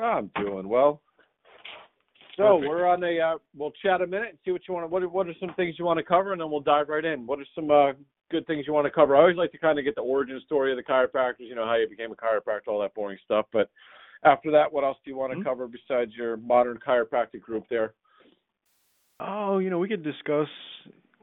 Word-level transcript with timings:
I'm 0.00 0.30
doing 0.36 0.68
well. 0.68 1.00
So 2.36 2.58
Perfect. 2.58 2.68
we're 2.68 2.86
on 2.86 3.04
a. 3.04 3.20
Uh, 3.20 3.38
we'll 3.56 3.72
chat 3.82 4.02
a 4.02 4.06
minute 4.06 4.30
and 4.30 4.38
see 4.44 4.50
what 4.50 4.62
you 4.66 4.74
want. 4.74 4.84
To, 4.84 4.88
what 4.88 5.02
are, 5.02 5.08
What 5.08 5.28
are 5.28 5.34
some 5.38 5.54
things 5.54 5.76
you 5.78 5.84
want 5.84 5.98
to 5.98 6.04
cover, 6.04 6.32
and 6.32 6.40
then 6.40 6.50
we'll 6.50 6.60
dive 6.60 6.88
right 6.88 7.04
in. 7.04 7.26
What 7.26 7.38
are 7.38 7.46
some 7.54 7.70
uh, 7.70 7.92
good 8.30 8.46
things 8.46 8.66
you 8.66 8.72
want 8.72 8.86
to 8.86 8.90
cover? 8.90 9.14
I 9.14 9.20
always 9.20 9.36
like 9.36 9.52
to 9.52 9.58
kind 9.58 9.78
of 9.78 9.84
get 9.84 9.94
the 9.94 10.00
origin 10.00 10.40
story 10.44 10.72
of 10.72 10.76
the 10.76 10.82
chiropractors. 10.82 11.46
You 11.46 11.54
know 11.54 11.64
how 11.64 11.76
you 11.76 11.88
became 11.88 12.10
a 12.10 12.16
chiropractor, 12.16 12.68
all 12.68 12.80
that 12.80 12.94
boring 12.94 13.18
stuff. 13.24 13.46
But 13.52 13.70
after 14.24 14.50
that, 14.50 14.72
what 14.72 14.82
else 14.82 14.98
do 15.04 15.10
you 15.10 15.16
want 15.16 15.32
to 15.32 15.38
Mhm. 15.38 15.44
cover 15.44 15.68
besides 15.68 16.16
your 16.16 16.36
modern 16.38 16.78
chiropractic 16.78 17.40
group 17.40 17.68
there? 17.68 17.94
Oh, 19.20 19.58
you 19.58 19.70
know, 19.70 19.78
we 19.78 19.88
could 19.88 20.02
discuss 20.02 20.48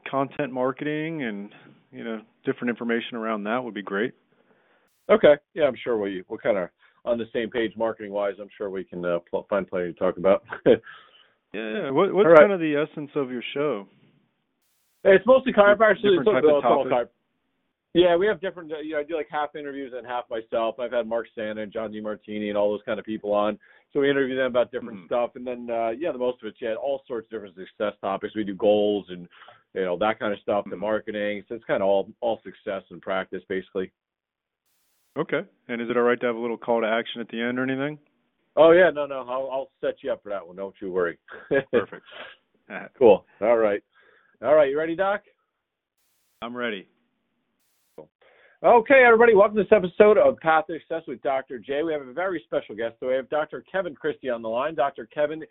content 0.06 0.52
marketing 0.52 1.22
and 1.22 1.54
you 1.92 2.04
know 2.04 2.22
different 2.44 2.70
information 2.70 3.18
around 3.18 3.44
that 3.44 3.62
would 3.62 3.74
be 3.74 3.82
great. 3.82 4.14
Okay. 5.10 5.36
Yeah, 5.52 5.64
I'm 5.64 5.76
sure 5.76 5.98
we 5.98 6.24
we're 6.28 6.38
kind 6.38 6.56
of 6.56 6.70
on 7.04 7.18
the 7.18 7.26
same 7.32 7.50
page 7.50 7.72
marketing 7.76 8.12
wise. 8.12 8.34
I'm 8.40 8.48
sure 8.56 8.70
we 8.70 8.84
can 8.84 9.04
uh, 9.04 9.18
pl- 9.28 9.46
find 9.50 9.66
plenty 9.68 9.92
to 9.92 9.98
talk 9.98 10.16
about. 10.16 10.44
Yeah. 11.54 11.90
What, 11.90 12.14
what's 12.14 12.24
All 12.24 12.32
right. 12.32 12.40
kind 12.40 12.52
of 12.52 12.60
the 12.60 12.74
essence 12.76 13.10
of 13.14 13.30
your 13.30 13.42
show? 13.52 13.86
It's 15.04 15.26
mostly 15.26 15.52
chiropractors. 15.52 15.96
Different 15.96 16.20
It's 16.20 16.30
type 16.32 16.44
all- 16.64 16.82
of 16.84 16.88
topics? 16.88 17.10
Yeah, 17.92 18.16
we 18.16 18.26
have 18.26 18.40
different. 18.40 18.72
uh, 18.72 18.78
You 18.78 18.94
know, 18.94 19.00
I 19.00 19.02
do 19.02 19.16
like 19.16 19.28
half 19.30 19.54
interviews 19.54 19.92
and 19.94 20.06
half 20.06 20.24
myself. 20.30 20.76
I've 20.80 20.92
had 20.92 21.06
Mark 21.06 21.26
Sanna 21.34 21.60
and 21.60 21.70
John 21.70 21.92
Demartini 21.92 22.48
and 22.48 22.56
all 22.56 22.70
those 22.70 22.80
kind 22.86 22.98
of 22.98 23.04
people 23.04 23.34
on. 23.34 23.58
So 23.92 24.00
we 24.00 24.08
interview 24.08 24.34
them 24.34 24.46
about 24.46 24.72
different 24.72 25.00
Mhm. 25.00 25.04
stuff, 25.08 25.36
and 25.36 25.46
then 25.46 25.68
uh, 25.68 25.90
yeah, 25.90 26.10
the 26.10 26.16
most 26.16 26.42
of 26.42 26.48
it's 26.48 26.56
yeah, 26.62 26.72
all 26.76 27.02
sorts 27.06 27.26
of 27.26 27.32
different 27.32 27.54
success 27.54 27.92
topics. 28.00 28.34
We 28.34 28.44
do 28.44 28.54
goals 28.54 29.04
and 29.10 29.28
you 29.74 29.84
know 29.84 29.98
that 29.98 30.18
kind 30.18 30.32
of 30.32 30.38
stuff, 30.40 30.64
the 30.70 30.76
Mhm. 30.76 30.78
marketing. 30.78 31.44
So 31.50 31.54
it's 31.56 31.64
kind 31.66 31.82
of 31.82 31.88
all 31.90 32.08
all 32.22 32.40
success 32.42 32.82
and 32.88 33.02
practice 33.02 33.42
basically. 33.46 33.92
Okay. 35.18 35.40
And 35.68 35.80
is 35.80 35.90
it 35.90 35.96
all 35.96 36.02
right 36.02 36.20
to 36.20 36.26
have 36.26 36.36
a 36.36 36.40
little 36.40 36.56
call 36.56 36.80
to 36.80 36.86
action 36.86 37.20
at 37.20 37.28
the 37.28 37.40
end 37.40 37.58
or 37.58 37.62
anything? 37.62 37.98
Oh 38.56 38.72
yeah, 38.72 38.90
no, 38.90 39.06
no, 39.06 39.20
I'll 39.20 39.48
I'll 39.50 39.70
set 39.80 40.02
you 40.02 40.12
up 40.12 40.22
for 40.22 40.28
that 40.28 40.46
one. 40.46 40.56
Don't 40.56 40.74
you 40.80 40.92
worry. 40.92 41.18
Perfect. 41.72 42.02
Cool. 42.98 43.26
All 43.42 43.58
right. 43.58 43.82
All 44.42 44.54
right, 44.54 44.70
you 44.70 44.78
ready, 44.78 44.96
Doc? 44.96 45.24
I'm 46.40 46.56
ready. 46.56 46.88
Okay, 48.64 49.02
everybody, 49.04 49.34
welcome 49.34 49.56
to 49.56 49.62
this 49.64 49.72
episode 49.72 50.16
of 50.16 50.38
Path 50.38 50.68
to 50.68 50.78
Success 50.78 51.02
with 51.06 51.20
Dr. 51.20 51.58
J. 51.58 51.82
We 51.82 51.92
have 51.92 52.06
a 52.06 52.12
very 52.14 52.42
special 52.46 52.74
guest. 52.74 52.94
So 52.98 53.08
we 53.08 53.14
have 53.14 53.28
Dr. 53.28 53.62
Kevin 53.70 53.94
Christie 53.94 54.30
on 54.30 54.40
the 54.40 54.48
line. 54.48 54.74
Dr. 54.74 55.06
Kevin 55.06 55.42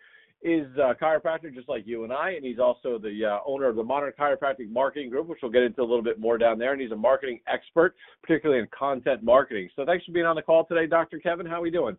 is 0.42 0.66
a 0.76 0.94
chiropractor 1.00 1.54
just 1.54 1.68
like 1.68 1.86
you 1.86 2.04
and 2.04 2.12
I, 2.12 2.30
and 2.30 2.44
he's 2.44 2.58
also 2.58 2.98
the 2.98 3.24
uh, 3.24 3.38
owner 3.46 3.68
of 3.68 3.76
the 3.76 3.82
Modern 3.82 4.12
Chiropractic 4.18 4.68
Marketing 4.70 5.08
Group, 5.08 5.28
which 5.28 5.38
we'll 5.42 5.52
get 5.52 5.62
into 5.62 5.80
a 5.80 5.84
little 5.84 6.02
bit 6.02 6.18
more 6.18 6.36
down 6.36 6.58
there. 6.58 6.72
And 6.72 6.80
he's 6.80 6.90
a 6.90 6.96
marketing 6.96 7.40
expert, 7.46 7.94
particularly 8.22 8.60
in 8.60 8.68
content 8.76 9.22
marketing. 9.22 9.68
So 9.76 9.84
thanks 9.84 10.04
for 10.04 10.12
being 10.12 10.26
on 10.26 10.36
the 10.36 10.42
call 10.42 10.64
today, 10.64 10.86
Dr. 10.86 11.18
Kevin. 11.18 11.46
How 11.46 11.60
are 11.60 11.62
we 11.62 11.70
doing? 11.70 11.96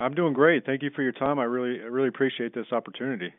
I'm 0.00 0.14
doing 0.14 0.32
great. 0.32 0.64
Thank 0.64 0.82
you 0.82 0.90
for 0.94 1.02
your 1.02 1.12
time. 1.12 1.38
I 1.38 1.44
really 1.44 1.80
I 1.80 1.86
really 1.86 2.08
appreciate 2.08 2.54
this 2.54 2.66
opportunity. 2.72 3.32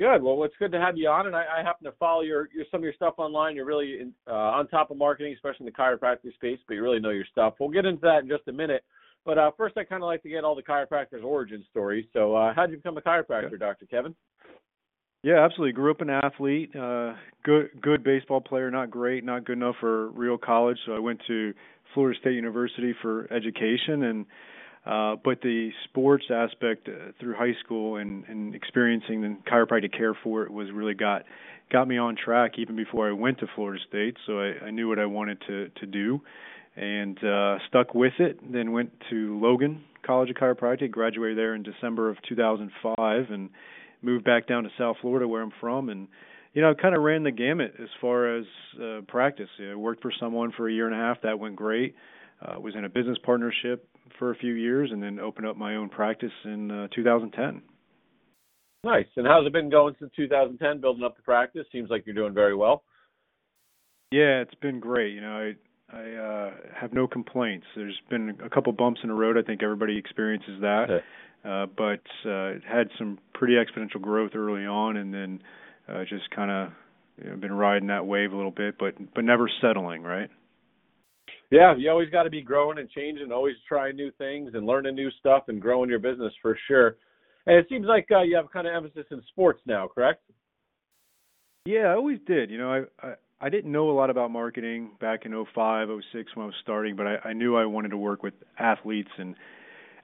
Good. 0.00 0.22
Well, 0.22 0.44
it's 0.44 0.54
good 0.60 0.70
to 0.72 0.80
have 0.80 0.96
you 0.96 1.08
on, 1.08 1.26
and 1.26 1.34
I, 1.34 1.44
I 1.58 1.62
happen 1.62 1.84
to 1.84 1.92
follow 1.98 2.22
your, 2.22 2.48
your 2.54 2.64
some 2.70 2.78
of 2.78 2.84
your 2.84 2.92
stuff 2.94 3.14
online. 3.18 3.56
You're 3.56 3.66
really 3.66 4.00
in, 4.00 4.12
uh, 4.28 4.32
on 4.32 4.68
top 4.68 4.92
of 4.92 4.96
marketing, 4.96 5.34
especially 5.34 5.66
in 5.66 5.72
the 5.72 5.72
chiropractic 5.72 6.32
space, 6.34 6.60
but 6.68 6.74
you 6.74 6.82
really 6.82 7.00
know 7.00 7.10
your 7.10 7.24
stuff. 7.32 7.54
We'll 7.58 7.68
get 7.68 7.84
into 7.84 8.00
that 8.02 8.22
in 8.22 8.28
just 8.28 8.46
a 8.46 8.52
minute. 8.52 8.84
But 9.24 9.38
uh, 9.38 9.50
first, 9.56 9.76
I 9.76 9.84
kind 9.84 10.02
of 10.02 10.06
like 10.06 10.22
to 10.22 10.28
get 10.28 10.44
all 10.44 10.54
the 10.54 10.62
chiropractors' 10.62 11.22
origin 11.22 11.64
stories. 11.70 12.06
So, 12.12 12.34
uh, 12.34 12.54
how 12.54 12.66
did 12.66 12.72
you 12.72 12.76
become 12.78 12.96
a 12.96 13.02
chiropractor, 13.02 13.58
Dr. 13.58 13.86
Kevin? 13.86 14.14
Yeah, 15.22 15.44
absolutely. 15.44 15.72
Grew 15.72 15.90
up 15.90 16.00
an 16.00 16.10
athlete, 16.10 16.74
uh 16.76 17.14
good 17.42 17.70
good 17.82 18.04
baseball 18.04 18.40
player, 18.40 18.70
not 18.70 18.90
great, 18.90 19.24
not 19.24 19.44
good 19.44 19.56
enough 19.58 19.74
for 19.80 20.10
real 20.10 20.38
college, 20.38 20.78
so 20.86 20.92
I 20.92 21.00
went 21.00 21.20
to 21.26 21.54
Florida 21.92 22.18
State 22.20 22.34
University 22.34 22.94
for 23.02 23.30
education 23.32 24.04
and 24.04 24.26
uh 24.86 25.16
but 25.24 25.40
the 25.42 25.70
sports 25.84 26.26
aspect 26.30 26.88
uh, 26.88 27.10
through 27.18 27.34
high 27.34 27.56
school 27.64 27.96
and 27.96 28.24
and 28.28 28.54
experiencing 28.54 29.22
the 29.22 29.36
chiropractic 29.50 29.92
care 29.96 30.14
for 30.22 30.44
it 30.44 30.52
was 30.52 30.70
really 30.72 30.94
got 30.94 31.24
got 31.72 31.88
me 31.88 31.98
on 31.98 32.14
track 32.14 32.52
even 32.56 32.76
before 32.76 33.08
I 33.08 33.12
went 33.12 33.40
to 33.40 33.46
Florida 33.56 33.82
State, 33.88 34.16
so 34.24 34.38
I 34.38 34.66
I 34.66 34.70
knew 34.70 34.88
what 34.88 35.00
I 35.00 35.06
wanted 35.06 35.42
to 35.48 35.68
to 35.80 35.86
do 35.86 36.22
and 36.78 37.18
uh 37.24 37.58
stuck 37.68 37.94
with 37.94 38.14
it, 38.18 38.38
then 38.52 38.72
went 38.72 38.92
to 39.10 39.38
Logan 39.40 39.82
College 40.06 40.30
of 40.30 40.36
Chiropractic, 40.36 40.90
graduated 40.90 41.36
there 41.36 41.54
in 41.54 41.62
December 41.62 42.08
of 42.08 42.16
2005 42.28 42.96
and 43.30 43.50
moved 44.00 44.24
back 44.24 44.46
down 44.46 44.62
to 44.62 44.70
South 44.78 44.96
Florida 45.00 45.26
where 45.26 45.42
I'm 45.42 45.52
from 45.60 45.88
and 45.88 46.08
you 46.58 46.62
know, 46.62 46.74
kind 46.74 46.94
of 46.94 47.02
ran 47.02 47.22
the 47.22 47.30
gamut 47.30 47.74
as 47.80 47.88
far 48.00 48.36
as 48.36 48.44
uh, 48.82 49.00
practice. 49.06 49.48
I 49.60 49.74
worked 49.74 50.02
for 50.02 50.12
someone 50.18 50.52
for 50.56 50.68
a 50.68 50.72
year 50.72 50.86
and 50.86 50.94
a 50.94 50.98
half. 50.98 51.18
That 51.22 51.38
went 51.38 51.56
great. 51.56 51.94
Uh, 52.40 52.58
was 52.60 52.74
in 52.76 52.84
a 52.84 52.88
business 52.88 53.18
partnership 53.24 53.88
for 54.18 54.32
a 54.32 54.36
few 54.36 54.54
years, 54.54 54.90
and 54.92 55.02
then 55.02 55.20
opened 55.20 55.46
up 55.46 55.56
my 55.56 55.76
own 55.76 55.88
practice 55.88 56.32
in 56.44 56.70
uh, 56.70 56.88
2010. 56.94 57.62
Nice. 58.84 59.06
And 59.16 59.26
how's 59.26 59.46
it 59.46 59.52
been 59.52 59.70
going 59.70 59.94
since 59.98 60.10
2010, 60.16 60.80
building 60.80 61.04
up 61.04 61.16
the 61.16 61.22
practice? 61.22 61.66
Seems 61.72 61.90
like 61.90 62.04
you're 62.06 62.14
doing 62.14 62.32
very 62.32 62.54
well. 62.54 62.82
Yeah, 64.10 64.40
it's 64.40 64.54
been 64.56 64.80
great. 64.80 65.12
You 65.14 65.20
know, 65.20 65.52
I 65.92 66.12
uh, 66.12 66.50
have 66.78 66.92
no 66.92 67.06
complaints. 67.06 67.66
There's 67.74 67.98
been 68.10 68.36
a 68.44 68.50
couple 68.50 68.72
bumps 68.72 69.00
in 69.02 69.08
the 69.08 69.14
road. 69.14 69.38
I 69.38 69.42
think 69.42 69.62
everybody 69.62 69.96
experiences 69.96 70.60
that. 70.60 70.86
Uh, 71.44 71.66
but 71.76 72.02
uh, 72.28 72.56
it 72.56 72.62
had 72.68 72.88
some 72.98 73.18
pretty 73.32 73.54
exponential 73.54 74.00
growth 74.00 74.32
early 74.34 74.66
on, 74.66 74.96
and 74.96 75.14
then 75.14 75.42
uh, 75.88 76.04
just 76.04 76.28
kind 76.34 76.50
of 76.50 76.72
you 77.22 77.30
know, 77.30 77.36
been 77.36 77.52
riding 77.52 77.88
that 77.88 78.06
wave 78.06 78.32
a 78.32 78.36
little 78.36 78.50
bit, 78.50 78.76
but 78.78 78.94
but 79.14 79.24
never 79.24 79.50
settling, 79.62 80.02
right? 80.02 80.28
Yeah, 81.50 81.74
you 81.76 81.90
always 81.90 82.10
got 82.10 82.24
to 82.24 82.30
be 82.30 82.42
growing 82.42 82.78
and 82.78 82.90
changing, 82.90 83.32
always 83.32 83.56
trying 83.66 83.96
new 83.96 84.10
things 84.18 84.50
and 84.54 84.66
learning 84.66 84.94
new 84.94 85.10
stuff 85.18 85.44
and 85.48 85.62
growing 85.62 85.88
your 85.88 85.98
business 85.98 86.32
for 86.42 86.58
sure. 86.68 86.96
And 87.46 87.56
it 87.56 87.66
seems 87.70 87.86
like 87.86 88.06
uh, 88.10 88.22
you 88.22 88.36
have 88.36 88.50
kind 88.50 88.66
of 88.66 88.74
emphasis 88.74 89.06
in 89.10 89.22
sports 89.30 89.60
now, 89.64 89.88
correct? 89.88 90.22
Yeah, 91.64 91.86
I 91.86 91.94
always 91.94 92.18
did. 92.26 92.50
You 92.50 92.58
know, 92.58 92.70
I, 92.70 93.06
I 93.06 93.14
I 93.40 93.50
didn't 93.50 93.70
know 93.70 93.90
a 93.90 93.92
lot 93.92 94.10
about 94.10 94.30
marketing 94.30 94.90
back 95.00 95.24
in 95.24 95.32
'05, 95.32 95.88
'06 96.12 96.34
when 96.34 96.44
I 96.44 96.46
was 96.46 96.54
starting, 96.62 96.96
but 96.96 97.06
I, 97.06 97.16
I 97.26 97.32
knew 97.32 97.56
I 97.56 97.66
wanted 97.66 97.90
to 97.90 97.96
work 97.96 98.22
with 98.22 98.34
athletes 98.58 99.10
and 99.16 99.36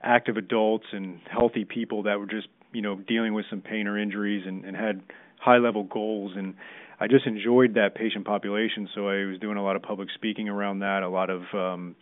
active 0.01 0.37
adults 0.37 0.85
and 0.93 1.19
healthy 1.29 1.65
people 1.65 2.03
that 2.03 2.19
were 2.19 2.27
just 2.27 2.47
you 2.71 2.81
know 2.81 2.95
dealing 2.95 3.33
with 3.33 3.45
some 3.49 3.61
pain 3.61 3.87
or 3.87 3.97
injuries 3.97 4.45
and, 4.47 4.63
and 4.63 4.75
had 4.75 5.01
high 5.39 5.57
level 5.57 5.83
goals. 5.83 6.31
And 6.35 6.55
I 6.99 7.07
just 7.07 7.25
enjoyed 7.25 7.73
that 7.73 7.95
patient 7.95 8.25
population 8.25 8.87
so 8.95 9.09
I 9.09 9.25
was 9.25 9.39
doing 9.39 9.57
a 9.57 9.63
lot 9.63 9.75
of 9.75 9.81
public 9.81 10.09
speaking 10.15 10.47
around 10.47 10.79
that 10.79 11.03
a 11.03 11.09
lot 11.09 11.29
of 11.29 11.41
um 11.53 11.95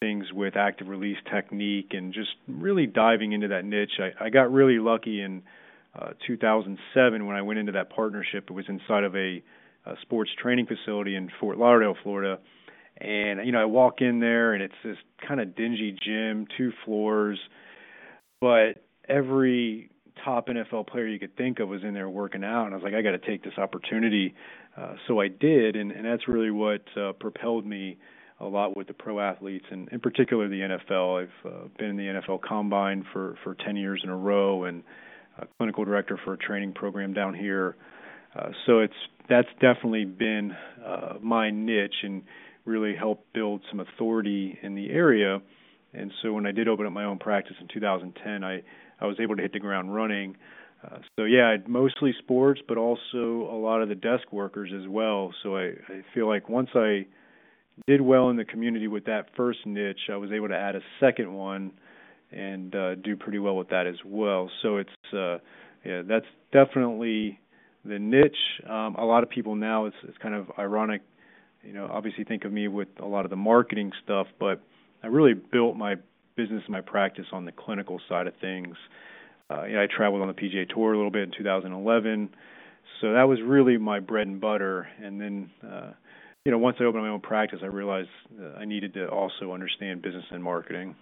things 0.00 0.26
with 0.32 0.56
active 0.56 0.88
release 0.88 1.16
technique 1.32 1.92
and 1.92 2.12
just 2.12 2.30
really 2.46 2.86
diving 2.86 3.32
into 3.32 3.48
that 3.48 3.64
niche. 3.64 3.98
I, 3.98 4.26
I 4.26 4.30
got 4.30 4.52
really 4.52 4.78
lucky 4.78 5.22
in 5.22 5.42
uh 5.94 6.10
2007 6.26 7.24
when 7.24 7.36
I 7.36 7.42
went 7.42 7.60
into 7.60 7.72
that 7.72 7.90
partnership. 7.90 8.46
It 8.50 8.52
was 8.52 8.66
inside 8.68 9.04
of 9.04 9.14
a, 9.14 9.42
a 9.86 9.94
sports 10.02 10.30
training 10.40 10.66
facility 10.66 11.14
in 11.14 11.30
Fort 11.40 11.58
Lauderdale 11.58 11.96
Florida 12.02 12.38
and 12.98 13.44
you 13.44 13.52
know 13.52 13.60
I 13.60 13.64
walk 13.66 14.00
in 14.00 14.20
there 14.20 14.54
and 14.54 14.62
it's 14.62 14.74
this 14.84 14.96
kind 15.26 15.40
of 15.40 15.54
dingy 15.54 15.96
gym, 16.02 16.46
two 16.56 16.72
floors, 16.84 17.38
but 18.40 18.84
every 19.08 19.90
top 20.24 20.48
NFL 20.48 20.88
player 20.88 21.06
you 21.06 21.18
could 21.18 21.36
think 21.36 21.60
of 21.60 21.68
was 21.68 21.82
in 21.82 21.94
there 21.94 22.08
working 22.08 22.42
out, 22.42 22.66
and 22.66 22.74
I 22.74 22.76
was 22.76 22.84
like, 22.84 22.94
I 22.94 23.02
got 23.02 23.10
to 23.10 23.18
take 23.18 23.44
this 23.44 23.58
opportunity. 23.58 24.34
Uh, 24.76 24.94
so 25.06 25.20
I 25.20 25.28
did, 25.28 25.76
and, 25.76 25.92
and 25.92 26.04
that's 26.04 26.26
really 26.26 26.50
what 26.50 26.82
uh, 26.96 27.12
propelled 27.12 27.66
me 27.66 27.98
a 28.40 28.44
lot 28.44 28.76
with 28.76 28.86
the 28.86 28.94
pro 28.94 29.20
athletes, 29.20 29.64
and 29.70 29.88
in 29.90 30.00
particular 30.00 30.48
the 30.48 30.60
NFL. 30.60 31.22
I've 31.22 31.50
uh, 31.50 31.68
been 31.78 31.90
in 31.90 31.96
the 31.96 32.20
NFL 32.20 32.42
Combine 32.42 33.04
for 33.12 33.36
for 33.44 33.54
10 33.54 33.76
years 33.76 34.00
in 34.04 34.10
a 34.10 34.16
row, 34.16 34.64
and 34.64 34.82
uh, 35.40 35.44
clinical 35.58 35.84
director 35.84 36.18
for 36.24 36.34
a 36.34 36.38
training 36.38 36.72
program 36.72 37.12
down 37.12 37.34
here. 37.34 37.76
Uh, 38.36 38.50
so 38.66 38.80
it's 38.80 38.94
that's 39.28 39.48
definitely 39.60 40.04
been 40.04 40.52
uh, 40.84 41.14
my 41.20 41.50
niche, 41.50 41.94
and 42.02 42.22
really 42.64 42.94
helped 42.94 43.32
build 43.32 43.62
some 43.70 43.80
authority 43.80 44.58
in 44.62 44.74
the 44.74 44.90
area. 44.90 45.40
And 45.94 46.12
so 46.22 46.32
when 46.32 46.46
I 46.46 46.52
did 46.52 46.68
open 46.68 46.86
up 46.86 46.92
my 46.92 47.04
own 47.04 47.18
practice 47.18 47.56
in 47.60 47.68
2010, 47.72 48.44
I 48.44 48.62
I 49.00 49.06
was 49.06 49.16
able 49.20 49.36
to 49.36 49.42
hit 49.42 49.52
the 49.52 49.60
ground 49.60 49.94
running. 49.94 50.36
Uh, 50.84 50.98
so 51.18 51.24
yeah, 51.24 51.56
mostly 51.66 52.14
sports, 52.18 52.60
but 52.68 52.76
also 52.76 53.48
a 53.50 53.58
lot 53.58 53.82
of 53.82 53.88
the 53.88 53.94
desk 53.94 54.32
workers 54.32 54.70
as 54.74 54.86
well. 54.88 55.32
So 55.42 55.56
I, 55.56 55.72
I 55.88 56.04
feel 56.14 56.28
like 56.28 56.48
once 56.48 56.68
I 56.74 57.06
did 57.86 58.00
well 58.00 58.30
in 58.30 58.36
the 58.36 58.44
community 58.44 58.86
with 58.86 59.04
that 59.06 59.26
first 59.36 59.60
niche, 59.64 60.10
I 60.12 60.16
was 60.16 60.30
able 60.32 60.48
to 60.48 60.56
add 60.56 60.76
a 60.76 60.80
second 61.00 61.32
one 61.32 61.72
and 62.30 62.74
uh, 62.74 62.94
do 62.96 63.16
pretty 63.16 63.38
well 63.38 63.56
with 63.56 63.70
that 63.70 63.86
as 63.86 63.96
well. 64.04 64.50
So 64.62 64.76
it's 64.76 64.90
uh, 65.12 65.38
yeah, 65.84 66.02
that's 66.06 66.26
definitely 66.52 67.38
the 67.88 67.98
niche. 67.98 68.36
Um, 68.68 68.96
a 68.96 69.04
lot 69.04 69.22
of 69.22 69.30
people 69.30 69.54
now 69.54 69.86
it's 69.86 69.96
it's 70.08 70.18
kind 70.18 70.34
of 70.34 70.46
ironic, 70.58 71.02
you 71.62 71.72
know. 71.72 71.88
Obviously, 71.90 72.24
think 72.24 72.44
of 72.44 72.52
me 72.52 72.68
with 72.68 72.88
a 73.00 73.06
lot 73.06 73.24
of 73.24 73.30
the 73.30 73.36
marketing 73.36 73.92
stuff, 74.04 74.26
but 74.38 74.60
I 75.02 75.08
really 75.08 75.34
built 75.34 75.76
my 75.76 75.96
business 76.36 76.62
and 76.66 76.72
my 76.72 76.80
practice 76.80 77.26
on 77.32 77.44
the 77.44 77.52
clinical 77.52 78.00
side 78.08 78.26
of 78.26 78.34
things. 78.40 78.76
Uh, 79.50 79.64
you 79.64 79.74
know, 79.74 79.82
I 79.82 79.86
traveled 79.94 80.22
on 80.22 80.28
the 80.28 80.34
PGA 80.34 80.68
Tour 80.68 80.92
a 80.92 80.96
little 80.96 81.10
bit 81.10 81.22
in 81.22 81.32
2011, 81.36 82.30
so 83.00 83.12
that 83.12 83.22
was 83.24 83.38
really 83.44 83.78
my 83.78 84.00
bread 84.00 84.26
and 84.26 84.40
butter. 84.40 84.88
And 85.02 85.20
then, 85.20 85.50
uh, 85.64 85.92
you 86.44 86.52
know, 86.52 86.58
once 86.58 86.78
I 86.80 86.84
opened 86.84 87.04
my 87.04 87.10
own 87.10 87.20
practice, 87.20 87.60
I 87.62 87.66
realized 87.66 88.08
I 88.58 88.64
needed 88.64 88.94
to 88.94 89.08
also 89.08 89.52
understand 89.52 90.02
business 90.02 90.24
and 90.30 90.42
marketing. 90.42 90.96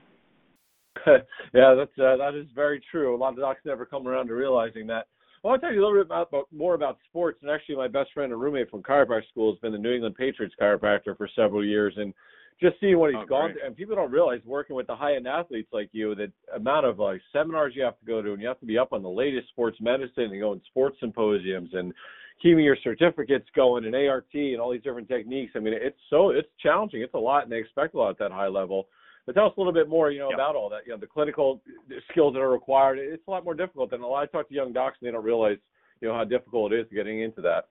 yeah, 1.06 1.75
that's 1.75 1.98
uh, 1.98 2.16
that 2.16 2.32
is 2.34 2.46
very 2.54 2.81
true. 2.90 3.14
A 3.14 3.19
lot 3.19 3.32
of 3.32 3.38
docs 3.38 3.60
never 3.64 3.84
come 3.84 4.06
around 4.06 4.28
to 4.28 4.34
realizing 4.34 4.86
that. 4.88 5.06
Well, 5.44 5.52
I'll 5.52 5.58
tell 5.58 5.75
you 5.75 5.81
a 5.81 5.85
little 5.85 5.99
bit 5.99 6.06
about, 6.06 6.29
about 6.31 6.49
more 6.50 6.73
about 6.73 6.96
sports. 7.11 7.38
And 7.43 7.50
actually, 7.50 7.76
my 7.76 7.87
best 7.87 8.11
friend 8.14 8.32
and 8.32 8.41
roommate 8.41 8.70
from 8.70 8.82
chiropractic 8.82 9.29
school 9.29 9.52
has 9.52 9.61
been 9.61 9.73
the 9.73 9.79
New 9.79 9.93
England 9.93 10.14
Patriots 10.14 10.55
chiropractor 10.58 11.14
for 11.19 11.29
several 11.37 11.62
years, 11.62 11.93
and 11.99 12.14
just 12.62 12.76
seeing 12.81 12.99
what 12.99 13.11
he's 13.11 13.19
oh, 13.23 13.26
gone 13.26 13.52
through. 13.52 13.61
And 13.67 13.76
people 13.76 13.94
don't 13.94 14.11
realize 14.11 14.41
working 14.46 14.75
with 14.75 14.87
the 14.87 14.96
high 14.96 15.17
end 15.17 15.26
athletes 15.29 15.69
like 15.70 15.91
you, 15.93 16.14
the 16.14 16.32
amount 16.56 16.87
of 16.87 16.99
like 16.99 17.20
seminars 17.31 17.75
you 17.76 17.82
have 17.82 17.99
to 18.00 18.06
go 18.06 18.23
to, 18.23 18.32
and 18.32 18.41
you 18.41 18.49
have 18.49 18.58
to 18.61 18.67
be 18.67 18.79
up 18.79 18.94
on 18.94 19.02
the 19.02 19.11
latest 19.11 19.49
sports 19.49 19.76
medicine 19.82 20.31
and 20.32 20.41
go 20.41 20.55
in 20.55 20.62
sports 20.67 20.96
symposiums 20.99 21.75
and 21.75 21.93
keeping 22.41 22.64
your 22.64 22.79
certificates 22.82 23.46
going 23.55 23.85
and 23.85 23.94
ART 23.94 24.25
and 24.32 24.61
all 24.61 24.73
these 24.73 24.82
different 24.82 25.08
techniques. 25.08 25.52
I 25.56 25.58
mean, 25.58 25.75
it's 25.76 26.00
so 26.08 26.31
it's 26.31 26.49
challenging. 26.62 27.02
It's 27.02 27.12
a 27.12 27.19
lot, 27.19 27.43
and 27.43 27.52
they 27.52 27.58
expect 27.58 27.93
a 27.93 27.99
lot 27.99 28.08
at 28.08 28.19
that 28.19 28.32
high 28.32 28.49
level. 28.49 28.87
But 29.26 29.35
tell 29.35 29.47
us 29.47 29.53
a 29.56 29.61
little 29.61 29.73
bit 29.73 29.88
more, 29.88 30.11
you 30.11 30.19
know, 30.19 30.31
about 30.31 30.55
all 30.55 30.69
that. 30.71 30.81
You 30.87 30.93
know, 30.93 30.99
the 30.99 31.06
clinical 31.06 31.62
skills 32.11 32.35
that 32.35 32.41
are 32.41 32.50
required. 32.50 32.99
It's 32.99 33.23
a 33.26 33.31
lot 33.31 33.44
more 33.44 33.55
difficult 33.55 33.91
than 33.91 34.03
a 34.03 34.06
lot. 34.06 34.23
I 34.23 34.26
talk 34.26 34.49
to 34.49 34.55
young 34.55 34.73
docs 34.73 34.99
and 35.00 35.09
they 35.09 35.12
don't 35.12 35.25
realize, 35.25 35.56
you 36.00 36.09
know, 36.09 36.15
how 36.15 36.25
difficult 36.25 36.73
it 36.73 36.81
is 36.81 36.87
getting 36.94 37.23
into 37.23 37.41
that. 37.41 37.69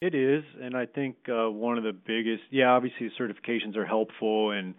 It 0.00 0.14
is, 0.14 0.42
and 0.60 0.76
I 0.76 0.86
think 0.86 1.16
uh, 1.28 1.48
one 1.50 1.78
of 1.78 1.84
the 1.84 1.92
biggest, 1.92 2.42
yeah, 2.50 2.70
obviously 2.70 3.10
certifications 3.18 3.76
are 3.76 3.86
helpful, 3.86 4.50
and 4.50 4.74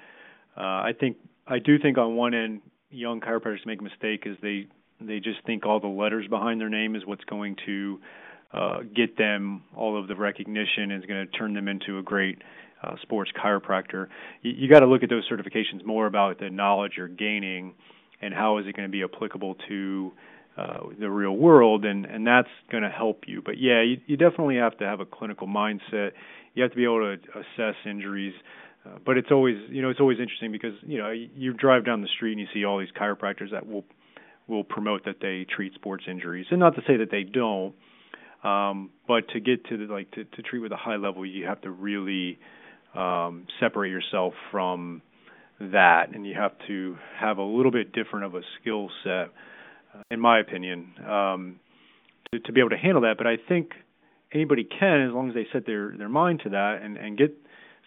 uh, 0.55 0.61
I 0.61 0.91
think 0.99 1.17
I 1.47 1.57
do 1.57 1.79
think 1.79 1.97
on 1.97 2.15
one 2.15 2.35
end, 2.35 2.61
young 2.91 3.21
chiropractors 3.21 3.65
make 3.65 3.79
a 3.79 3.83
mistake 3.83 4.23
is 4.25 4.37
they 4.43 4.67
they 5.01 5.19
just 5.19 5.43
think 5.45 5.65
all 5.65 5.79
the 5.79 5.87
letters 5.87 6.27
behind 6.27 6.61
their 6.61 6.69
name 6.69 6.95
is 6.95 7.05
what's 7.05 7.23
going 7.23 7.55
to 7.65 7.99
uh, 8.53 8.79
get 8.95 9.17
them 9.17 9.63
all 9.75 9.99
of 9.99 10.07
the 10.07 10.15
recognition 10.15 10.91
and 10.91 11.03
is 11.03 11.07
going 11.07 11.25
to 11.25 11.37
turn 11.37 11.53
them 11.53 11.67
into 11.67 11.97
a 11.97 12.03
great 12.03 12.41
uh, 12.85 12.95
sports 13.01 13.31
chiropractor. 13.41 14.07
You, 14.41 14.51
you 14.51 14.69
got 14.69 14.79
to 14.79 14.87
look 14.87 15.03
at 15.03 15.09
those 15.09 15.27
certifications 15.29 15.85
more 15.85 16.05
about 16.05 16.39
the 16.39 16.49
knowledge 16.49 16.93
you're 16.97 17.07
gaining 17.07 17.73
and 18.21 18.33
how 18.33 18.57
is 18.57 18.65
it 18.67 18.75
going 18.75 18.87
to 18.87 18.91
be 18.91 19.03
applicable 19.03 19.55
to 19.67 20.11
uh, 20.57 20.79
the 20.99 21.09
real 21.09 21.35
world, 21.35 21.83
and 21.83 22.05
and 22.05 22.25
that's 22.25 22.47
going 22.71 22.83
to 22.83 22.89
help 22.89 23.23
you. 23.27 23.41
But 23.43 23.57
yeah, 23.57 23.81
you, 23.81 23.97
you 24.05 24.15
definitely 24.15 24.55
have 24.55 24.77
to 24.77 24.85
have 24.85 25.01
a 25.01 25.05
clinical 25.05 25.47
mindset. 25.47 26.11
You 26.53 26.63
have 26.63 26.71
to 26.71 26.77
be 26.77 26.85
able 26.85 26.99
to 26.99 27.17
assess 27.33 27.75
injuries. 27.85 28.33
Uh, 28.85 28.99
but 29.05 29.17
it's 29.17 29.31
always, 29.31 29.57
you 29.69 29.81
know, 29.81 29.89
it's 29.89 29.99
always 29.99 30.19
interesting 30.19 30.51
because 30.51 30.73
you 30.83 30.97
know 30.97 31.11
you 31.11 31.53
drive 31.53 31.85
down 31.85 32.01
the 32.01 32.07
street 32.07 32.31
and 32.31 32.39
you 32.39 32.47
see 32.53 32.63
all 32.63 32.79
these 32.79 32.91
chiropractors 32.97 33.51
that 33.51 33.67
will 33.67 33.83
will 34.47 34.63
promote 34.63 35.03
that 35.05 35.17
they 35.21 35.45
treat 35.53 35.73
sports 35.73 36.05
injuries, 36.07 36.45
and 36.51 36.59
not 36.59 36.75
to 36.75 36.81
say 36.87 36.97
that 36.97 37.11
they 37.11 37.23
don't, 37.23 37.73
um, 38.43 38.91
but 39.07 39.27
to 39.29 39.39
get 39.39 39.65
to 39.65 39.77
the 39.77 39.91
like 39.91 40.09
to, 40.11 40.23
to 40.23 40.41
treat 40.41 40.59
with 40.59 40.71
a 40.71 40.77
high 40.77 40.95
level, 40.95 41.25
you 41.25 41.45
have 41.45 41.59
to 41.61 41.69
really 41.71 42.39
um, 42.95 43.47
separate 43.59 43.89
yourself 43.89 44.33
from 44.51 45.01
that, 45.59 46.13
and 46.13 46.25
you 46.25 46.33
have 46.35 46.51
to 46.67 46.97
have 47.17 47.37
a 47.37 47.43
little 47.43 47.71
bit 47.71 47.93
different 47.93 48.25
of 48.25 48.35
a 48.35 48.41
skill 48.59 48.89
set, 49.03 49.29
uh, 49.93 50.01
in 50.11 50.19
my 50.19 50.39
opinion, 50.39 50.93
um, 51.07 51.59
to, 52.31 52.39
to 52.39 52.51
be 52.51 52.59
able 52.59 52.71
to 52.71 52.77
handle 52.77 53.01
that. 53.01 53.15
But 53.17 53.27
I 53.27 53.37
think 53.37 53.71
anybody 54.33 54.63
can, 54.63 55.01
as 55.07 55.13
long 55.13 55.29
as 55.29 55.35
they 55.35 55.47
set 55.53 55.65
their 55.65 55.95
their 55.97 56.09
mind 56.09 56.41
to 56.43 56.49
that 56.49 56.81
and 56.81 56.97
and 56.97 57.17
get 57.17 57.35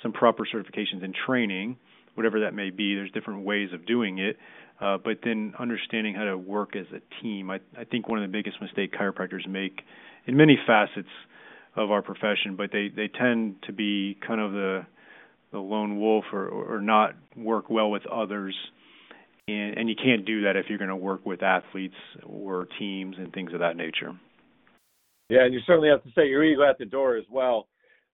some 0.02 0.12
proper 0.12 0.46
certifications 0.46 1.02
and 1.02 1.14
training, 1.14 1.76
whatever 2.14 2.40
that 2.40 2.54
may 2.54 2.70
be. 2.70 2.94
There's 2.94 3.10
different 3.10 3.44
ways 3.44 3.70
of 3.72 3.86
doing 3.86 4.18
it. 4.18 4.36
Uh, 4.80 4.96
but 4.96 5.18
then 5.24 5.54
understanding 5.58 6.14
how 6.14 6.22
to 6.22 6.38
work 6.38 6.76
as 6.76 6.86
a 6.94 7.00
team. 7.20 7.50
I, 7.50 7.56
I 7.76 7.82
think 7.82 8.08
one 8.08 8.22
of 8.22 8.30
the 8.30 8.32
biggest 8.32 8.62
mistakes 8.62 8.96
chiropractors 8.96 9.46
make 9.48 9.80
in 10.26 10.36
many 10.36 10.56
facets 10.68 11.08
of 11.74 11.90
our 11.90 12.00
profession, 12.00 12.54
but 12.56 12.70
they, 12.72 12.88
they 12.94 13.08
tend 13.08 13.56
to 13.66 13.72
be 13.72 14.16
kind 14.24 14.40
of 14.40 14.52
the 14.52 14.86
the 15.52 15.58
lone 15.58 16.00
wolf 16.00 16.24
or, 16.32 16.48
or 16.48 16.80
not 16.80 17.14
work 17.36 17.70
well 17.70 17.90
with 17.90 18.06
others. 18.06 18.54
And, 19.46 19.78
and 19.78 19.88
you 19.88 19.94
can't 19.96 20.26
do 20.26 20.42
that 20.42 20.56
if 20.56 20.66
you're 20.68 20.78
going 20.78 20.88
to 20.88 20.96
work 20.96 21.24
with 21.24 21.42
athletes 21.42 21.94
or 22.24 22.68
teams 22.78 23.16
and 23.18 23.32
things 23.32 23.52
of 23.52 23.60
that 23.60 23.76
nature. 23.76 24.12
Yeah, 25.30 25.44
and 25.44 25.52
you 25.52 25.60
certainly 25.66 25.88
have 25.88 26.02
to 26.04 26.10
set 26.14 26.26
your 26.26 26.44
ego 26.44 26.62
at 26.68 26.78
the 26.78 26.84
door 26.84 27.16
as 27.16 27.24
well. 27.30 27.68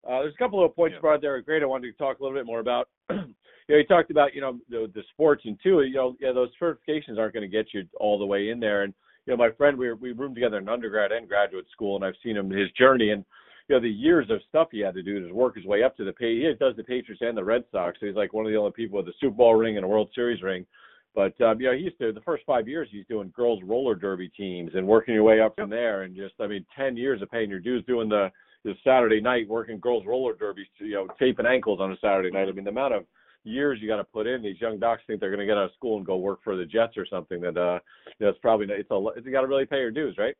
Uh, 0.04 0.20
there's 0.20 0.34
a 0.34 0.42
couple 0.42 0.64
of 0.64 0.74
points 0.74 0.94
yeah. 0.96 1.00
brought 1.00 1.20
there. 1.20 1.40
Great, 1.40 1.62
I 1.62 1.66
wanted 1.66 1.90
to 1.90 1.98
talk 1.98 2.18
a 2.18 2.22
little 2.22 2.36
bit 2.36 2.46
more 2.46 2.60
about. 2.60 2.88
you 3.10 3.16
know, 3.16 3.76
you 3.76 3.84
talked 3.86 4.10
about 4.10 4.34
you 4.34 4.40
know 4.40 4.58
the, 4.68 4.90
the 4.94 5.02
sports 5.12 5.42
and 5.44 5.58
too. 5.62 5.82
You 5.82 5.94
know, 5.94 6.16
yeah, 6.20 6.32
those 6.32 6.50
certifications 6.60 7.18
aren't 7.18 7.34
going 7.34 7.48
to 7.48 7.56
get 7.56 7.66
you 7.72 7.84
all 7.98 8.18
the 8.18 8.26
way 8.26 8.50
in 8.50 8.60
there. 8.60 8.82
And 8.82 8.92
you 9.26 9.32
know, 9.32 9.36
my 9.36 9.50
friend, 9.56 9.78
we 9.78 9.88
were, 9.88 9.96
we 9.96 10.12
roomed 10.12 10.34
together 10.34 10.58
in 10.58 10.68
undergrad 10.68 11.12
and 11.12 11.28
graduate 11.28 11.66
school, 11.72 11.96
and 11.96 12.04
I've 12.04 12.14
seen 12.22 12.36
him 12.36 12.50
his 12.50 12.70
journey. 12.72 13.10
And 13.10 13.24
you 13.68 13.76
know 13.76 13.80
the 13.80 13.88
years 13.88 14.26
of 14.30 14.40
stuff 14.48 14.68
he 14.70 14.80
had 14.80 14.94
to 14.94 15.02
do 15.02 15.26
to 15.26 15.32
work 15.34 15.56
his 15.56 15.64
way 15.64 15.82
up 15.82 15.96
to 15.96 16.04
the 16.04 16.12
pay. 16.12 16.36
He 16.36 16.52
does 16.58 16.76
the 16.76 16.84
Patriots 16.84 17.22
and 17.22 17.36
the 17.36 17.44
Red 17.44 17.64
Sox. 17.72 17.98
So 17.98 18.06
he's 18.06 18.14
like 18.14 18.32
one 18.32 18.46
of 18.46 18.52
the 18.52 18.58
only 18.58 18.72
people 18.72 18.98
with 18.98 19.08
a 19.08 19.12
Super 19.20 19.36
Bowl 19.36 19.54
ring 19.54 19.76
and 19.76 19.84
a 19.84 19.88
World 19.88 20.10
Series 20.14 20.42
ring. 20.42 20.66
But 21.14 21.40
um, 21.40 21.60
you 21.60 21.68
know, 21.68 21.76
he 21.76 21.84
used 21.84 21.98
to 22.00 22.12
the 22.12 22.20
first 22.22 22.44
five 22.44 22.68
years 22.68 22.88
he's 22.90 23.06
doing 23.06 23.32
girls 23.34 23.62
roller 23.64 23.94
derby 23.94 24.28
teams 24.36 24.72
and 24.74 24.86
working 24.86 25.14
your 25.14 25.22
way 25.22 25.40
up 25.40 25.54
from 25.56 25.70
there. 25.70 26.02
And 26.02 26.16
just 26.16 26.34
I 26.40 26.46
mean, 26.46 26.66
ten 26.76 26.96
years 26.96 27.22
of 27.22 27.30
paying 27.30 27.50
your 27.50 27.60
dues 27.60 27.84
doing 27.86 28.08
the 28.08 28.30
the 28.64 28.74
Saturday 28.82 29.20
night 29.20 29.48
working 29.48 29.78
girls 29.78 30.04
roller 30.06 30.34
derby, 30.34 30.66
you 30.80 30.94
know, 30.94 31.06
taping 31.18 31.46
ankles 31.46 31.80
on 31.80 31.92
a 31.92 31.96
Saturday 32.00 32.30
night. 32.30 32.48
I 32.48 32.52
mean, 32.52 32.64
the 32.64 32.70
amount 32.70 32.94
of 32.94 33.04
years 33.44 33.78
you 33.80 33.88
got 33.88 33.96
to 33.96 34.04
put 34.04 34.26
in. 34.26 34.42
These 34.42 34.60
young 34.60 34.78
docs 34.78 35.02
think 35.06 35.20
they're 35.20 35.30
going 35.30 35.40
to 35.40 35.46
get 35.46 35.58
out 35.58 35.66
of 35.66 35.74
school 35.76 35.98
and 35.98 36.06
go 36.06 36.16
work 36.16 36.40
for 36.42 36.56
the 36.56 36.64
Jets 36.64 36.96
or 36.96 37.06
something. 37.06 37.40
That 37.40 37.56
uh, 37.56 37.78
you 38.18 38.26
know, 38.26 38.30
it's 38.30 38.38
probably 38.40 38.66
it's 38.70 38.90
a 38.90 39.22
you 39.24 39.32
got 39.32 39.42
to 39.42 39.46
really 39.46 39.66
pay 39.66 39.78
your 39.78 39.90
dues, 39.90 40.16
right? 40.18 40.34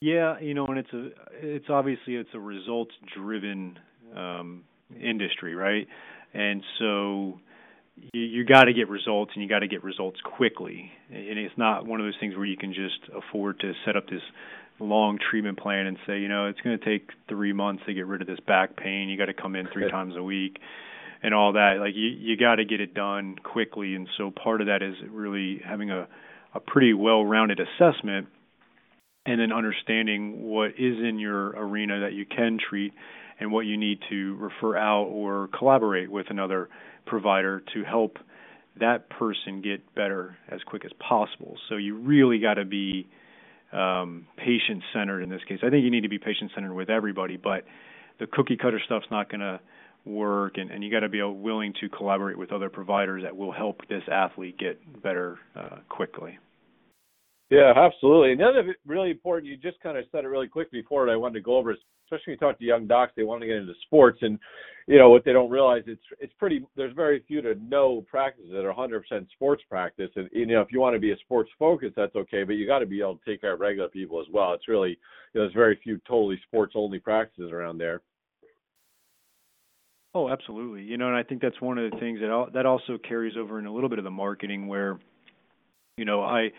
Yeah, 0.00 0.38
you 0.40 0.54
know, 0.54 0.66
and 0.66 0.78
it's 0.78 0.92
a 0.92 1.08
it's 1.40 1.66
obviously 1.68 2.14
it's 2.14 2.30
a 2.34 2.38
results 2.38 2.92
driven 3.16 3.78
um 4.16 4.64
industry, 4.98 5.54
right? 5.54 5.86
And 6.34 6.62
so 6.78 7.40
you, 8.12 8.20
you 8.20 8.44
got 8.44 8.64
to 8.64 8.72
get 8.72 8.88
results 8.88 9.32
and 9.34 9.42
you 9.42 9.48
got 9.48 9.60
to 9.60 9.68
get 9.68 9.82
results 9.82 10.18
quickly. 10.24 10.90
And 11.10 11.38
it's 11.38 11.56
not 11.56 11.86
one 11.86 12.00
of 12.00 12.06
those 12.06 12.14
things 12.20 12.36
where 12.36 12.46
you 12.46 12.56
can 12.56 12.72
just 12.72 13.00
afford 13.14 13.60
to 13.60 13.72
set 13.84 13.96
up 13.96 14.08
this 14.08 14.22
long 14.80 15.18
treatment 15.30 15.58
plan 15.58 15.86
and 15.86 15.96
say, 16.06 16.20
you 16.20 16.28
know, 16.28 16.46
it's 16.46 16.60
going 16.60 16.78
to 16.78 16.84
take 16.84 17.10
3 17.28 17.52
months 17.52 17.82
to 17.86 17.94
get 17.94 18.06
rid 18.06 18.20
of 18.20 18.28
this 18.28 18.38
back 18.46 18.76
pain. 18.76 19.08
You 19.08 19.18
got 19.18 19.26
to 19.26 19.34
come 19.34 19.56
in 19.56 19.66
3 19.72 19.90
times 19.90 20.14
a 20.16 20.22
week 20.22 20.58
and 21.22 21.34
all 21.34 21.54
that. 21.54 21.78
Like 21.80 21.94
you 21.96 22.08
you 22.08 22.36
got 22.36 22.56
to 22.56 22.64
get 22.64 22.80
it 22.80 22.94
done 22.94 23.36
quickly. 23.42 23.94
And 23.94 24.08
so 24.16 24.30
part 24.30 24.60
of 24.60 24.68
that 24.68 24.82
is 24.82 24.94
really 25.10 25.60
having 25.64 25.90
a 25.90 26.06
a 26.54 26.60
pretty 26.60 26.94
well-rounded 26.94 27.60
assessment 27.60 28.28
and 29.28 29.38
then 29.38 29.52
understanding 29.52 30.42
what 30.42 30.70
is 30.70 30.96
in 30.98 31.18
your 31.18 31.48
arena 31.50 32.00
that 32.00 32.14
you 32.14 32.24
can 32.24 32.58
treat 32.58 32.94
and 33.38 33.52
what 33.52 33.66
you 33.66 33.76
need 33.76 33.98
to 34.08 34.34
refer 34.36 34.74
out 34.74 35.04
or 35.04 35.50
collaborate 35.56 36.10
with 36.10 36.26
another 36.30 36.70
provider 37.04 37.62
to 37.74 37.84
help 37.84 38.16
that 38.80 39.10
person 39.10 39.60
get 39.60 39.94
better 39.94 40.38
as 40.48 40.60
quick 40.62 40.84
as 40.86 40.92
possible. 40.98 41.58
So 41.68 41.76
you 41.76 41.96
really 41.96 42.38
got 42.38 42.54
to 42.54 42.64
be 42.64 43.06
um, 43.70 44.26
patient 44.38 44.82
centered 44.94 45.20
in 45.20 45.28
this 45.28 45.42
case. 45.46 45.58
I 45.62 45.68
think 45.68 45.84
you 45.84 45.90
need 45.90 46.04
to 46.04 46.08
be 46.08 46.18
patient 46.18 46.52
centered 46.54 46.72
with 46.72 46.88
everybody, 46.88 47.36
but 47.36 47.64
the 48.18 48.26
cookie 48.26 48.56
cutter 48.56 48.80
stuff's 48.86 49.10
not 49.10 49.30
going 49.30 49.40
to 49.40 49.60
work, 50.06 50.56
and, 50.56 50.70
and 50.70 50.82
you 50.82 50.90
got 50.90 51.00
to 51.00 51.08
be 51.10 51.22
willing 51.22 51.74
to 51.82 51.90
collaborate 51.90 52.38
with 52.38 52.50
other 52.50 52.70
providers 52.70 53.24
that 53.24 53.36
will 53.36 53.52
help 53.52 53.86
this 53.88 54.04
athlete 54.10 54.56
get 54.58 55.02
better 55.02 55.38
uh, 55.54 55.76
quickly. 55.90 56.38
Yeah, 57.50 57.72
absolutely. 57.74 58.32
And 58.32 58.40
the 58.40 58.44
other 58.44 58.76
really 58.86 59.10
important, 59.10 59.50
you 59.50 59.56
just 59.56 59.80
kind 59.80 59.96
of 59.96 60.04
said 60.12 60.24
it 60.24 60.28
really 60.28 60.48
quick 60.48 60.70
before, 60.70 61.02
and 61.02 61.10
I 61.10 61.16
wanted 61.16 61.34
to 61.34 61.40
go 61.40 61.56
over, 61.56 61.70
especially 62.04 62.24
when 62.26 62.32
you 62.34 62.36
talk 62.36 62.58
to 62.58 62.64
young 62.64 62.86
docs, 62.86 63.12
they 63.16 63.22
want 63.22 63.40
to 63.40 63.46
get 63.46 63.56
into 63.56 63.72
sports, 63.86 64.18
and 64.20 64.38
you 64.86 64.98
know 64.98 65.08
what 65.08 65.24
they 65.24 65.32
don't 65.32 65.50
realize 65.50 65.82
it's 65.86 66.02
it's 66.20 66.32
pretty. 66.38 66.66
There's 66.76 66.94
very 66.94 67.22
few 67.26 67.40
to 67.40 67.54
no 67.54 68.04
practices 68.10 68.50
that 68.52 68.66
are 68.66 68.74
100% 68.74 69.30
sports 69.30 69.62
practice, 69.68 70.10
and 70.16 70.28
you 70.32 70.46
know 70.46 70.60
if 70.60 70.70
you 70.72 70.80
want 70.80 70.94
to 70.94 71.00
be 71.00 71.12
a 71.12 71.16
sports 71.18 71.50
focus, 71.58 71.90
that's 71.96 72.14
okay, 72.16 72.44
but 72.44 72.52
you 72.52 72.66
got 72.66 72.80
to 72.80 72.86
be 72.86 73.00
able 73.00 73.16
to 73.16 73.24
take 73.24 73.40
care 73.40 73.54
of 73.54 73.60
regular 73.60 73.88
people 73.88 74.20
as 74.20 74.26
well. 74.30 74.52
It's 74.52 74.68
really 74.68 74.90
you 74.90 75.40
know, 75.40 75.42
there's 75.42 75.54
very 75.54 75.78
few 75.82 75.98
totally 76.06 76.38
sports 76.46 76.74
only 76.76 76.98
practices 76.98 77.50
around 77.50 77.78
there. 77.78 78.02
Oh, 80.14 80.28
absolutely. 80.28 80.82
You 80.82 80.98
know, 80.98 81.06
and 81.06 81.16
I 81.16 81.22
think 81.22 81.40
that's 81.40 81.60
one 81.60 81.78
of 81.78 81.90
the 81.90 81.98
things 81.98 82.20
that 82.20 82.46
that 82.52 82.66
also 82.66 82.98
carries 82.98 83.36
over 83.38 83.58
in 83.58 83.66
a 83.66 83.72
little 83.72 83.88
bit 83.88 83.98
of 83.98 84.04
the 84.04 84.10
marketing 84.10 84.66
where, 84.66 84.98
you 85.96 86.04
know, 86.04 86.22
I 86.22 86.50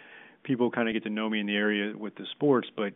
people 0.44 0.72
kind 0.72 0.88
of 0.88 0.94
get 0.94 1.04
to 1.04 1.10
know 1.10 1.30
me 1.30 1.40
in 1.40 1.46
the 1.46 1.56
area 1.56 1.94
with 1.98 2.16
the 2.16 2.26
sports, 2.36 2.68
but 2.76 2.94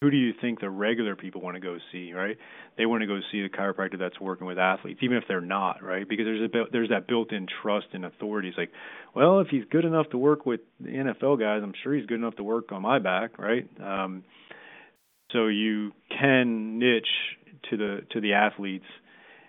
who 0.00 0.10
do 0.10 0.16
you 0.16 0.32
think 0.40 0.60
the 0.60 0.70
regular 0.70 1.16
people 1.16 1.40
want 1.40 1.56
to 1.56 1.60
go 1.60 1.76
see, 1.90 2.12
right? 2.12 2.36
They 2.76 2.86
want 2.86 3.00
to 3.00 3.06
go 3.06 3.18
see 3.32 3.42
the 3.42 3.48
chiropractor 3.48 3.98
that's 3.98 4.20
working 4.20 4.46
with 4.46 4.58
athletes, 4.58 5.00
even 5.02 5.16
if 5.16 5.24
they're 5.26 5.40
not, 5.40 5.82
right? 5.82 6.08
Because 6.08 6.24
there's 6.24 6.48
a 6.48 6.64
there's 6.70 6.90
that 6.90 7.08
built-in 7.08 7.46
trust 7.62 7.86
and 7.92 8.04
authority. 8.04 8.48
It's 8.48 8.58
like, 8.58 8.70
well, 9.14 9.40
if 9.40 9.48
he's 9.48 9.64
good 9.70 9.84
enough 9.84 10.08
to 10.10 10.18
work 10.18 10.46
with 10.46 10.60
the 10.78 10.90
NFL 10.90 11.40
guys, 11.40 11.62
I'm 11.64 11.74
sure 11.82 11.94
he's 11.94 12.06
good 12.06 12.18
enough 12.18 12.36
to 12.36 12.44
work 12.44 12.70
on 12.70 12.82
my 12.82 13.00
back, 13.00 13.38
right? 13.38 13.68
Um, 13.82 14.22
so 15.32 15.48
you 15.48 15.92
can 16.16 16.78
niche 16.78 17.06
to 17.70 17.76
the 17.76 17.98
to 18.12 18.20
the 18.20 18.34
athletes, 18.34 18.86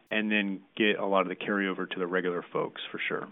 and 0.09 0.31
then 0.31 0.61
get 0.75 0.97
a 0.97 1.05
lot 1.05 1.21
of 1.21 1.27
the 1.27 1.35
carryover 1.35 1.87
to 1.87 1.99
the 1.99 2.07
regular 2.07 2.43
folks 2.51 2.81
for 2.91 2.99
sure. 3.07 3.27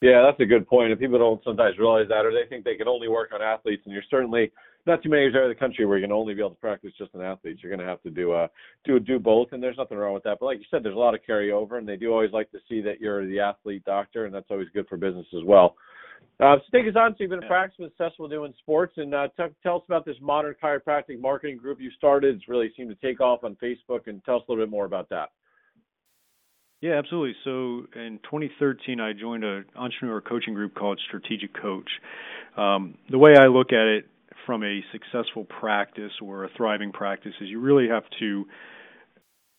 Yeah, 0.00 0.22
that's 0.24 0.40
a 0.40 0.46
good 0.46 0.66
point. 0.66 0.90
And 0.90 1.00
people 1.00 1.18
don't 1.18 1.44
sometimes 1.44 1.78
realize 1.78 2.08
that, 2.08 2.24
or 2.24 2.32
they 2.32 2.48
think 2.48 2.64
they 2.64 2.76
can 2.76 2.88
only 2.88 3.08
work 3.08 3.30
on 3.34 3.42
athletes. 3.42 3.82
And 3.84 3.92
you're 3.92 4.02
certainly 4.10 4.50
not 4.86 5.02
too 5.02 5.10
many 5.10 5.22
areas 5.22 5.36
of 5.36 5.48
the 5.50 5.54
country 5.54 5.84
where 5.84 5.98
you 5.98 6.04
can 6.04 6.12
only 6.12 6.32
be 6.32 6.40
able 6.40 6.50
to 6.50 6.56
practice 6.56 6.92
just 6.96 7.14
on 7.14 7.20
athletes. 7.20 7.60
You're 7.62 7.70
going 7.70 7.86
to 7.86 7.90
have 7.90 8.02
to 8.02 8.10
do 8.10 8.32
uh 8.32 8.48
do 8.84 8.98
do 8.98 9.18
both, 9.18 9.48
and 9.52 9.62
there's 9.62 9.76
nothing 9.76 9.98
wrong 9.98 10.14
with 10.14 10.22
that. 10.22 10.38
But 10.40 10.46
like 10.46 10.58
you 10.58 10.64
said, 10.70 10.82
there's 10.82 10.96
a 10.96 10.98
lot 10.98 11.14
of 11.14 11.20
carryover, 11.28 11.76
and 11.76 11.86
they 11.86 11.96
do 11.96 12.12
always 12.12 12.32
like 12.32 12.50
to 12.52 12.58
see 12.68 12.80
that 12.82 13.00
you're 13.00 13.26
the 13.26 13.40
athlete 13.40 13.84
doctor, 13.84 14.24
and 14.24 14.34
that's 14.34 14.50
always 14.50 14.68
good 14.72 14.88
for 14.88 14.96
business 14.96 15.26
as 15.36 15.44
well. 15.44 15.76
Uh, 16.38 16.56
so 16.56 16.78
take 16.78 16.88
us 16.88 16.96
on. 16.96 17.12
So 17.12 17.16
you've 17.20 17.30
been 17.30 17.42
yeah. 17.42 17.48
practicing 17.48 17.86
successful 17.88 18.26
doing 18.26 18.54
sports, 18.58 18.94
and 18.96 19.14
uh, 19.14 19.28
t- 19.36 19.54
tell 19.62 19.76
us 19.76 19.82
about 19.86 20.06
this 20.06 20.16
modern 20.22 20.54
chiropractic 20.62 21.20
marketing 21.20 21.58
group 21.58 21.78
you 21.78 21.90
started. 21.90 22.36
It's 22.36 22.48
really 22.48 22.72
seemed 22.74 22.88
to 22.88 23.06
take 23.06 23.20
off 23.20 23.44
on 23.44 23.56
Facebook, 23.62 24.06
and 24.06 24.24
tell 24.24 24.36
us 24.36 24.42
a 24.48 24.50
little 24.50 24.64
bit 24.64 24.70
more 24.70 24.86
about 24.86 25.10
that. 25.10 25.28
Yeah, 26.80 26.98
absolutely. 26.98 27.34
So 27.44 27.86
in 27.94 28.20
2013, 28.24 29.00
I 29.00 29.12
joined 29.12 29.44
an 29.44 29.66
entrepreneur 29.76 30.20
coaching 30.20 30.54
group 30.54 30.74
called 30.74 30.98
Strategic 31.06 31.52
Coach. 31.60 31.90
Um, 32.56 32.96
the 33.10 33.18
way 33.18 33.34
I 33.38 33.48
look 33.48 33.72
at 33.72 33.86
it 33.86 34.06
from 34.46 34.64
a 34.64 34.80
successful 34.90 35.44
practice 35.44 36.12
or 36.22 36.44
a 36.44 36.48
thriving 36.56 36.92
practice 36.92 37.32
is 37.40 37.48
you 37.48 37.60
really 37.60 37.88
have 37.88 38.04
to 38.20 38.46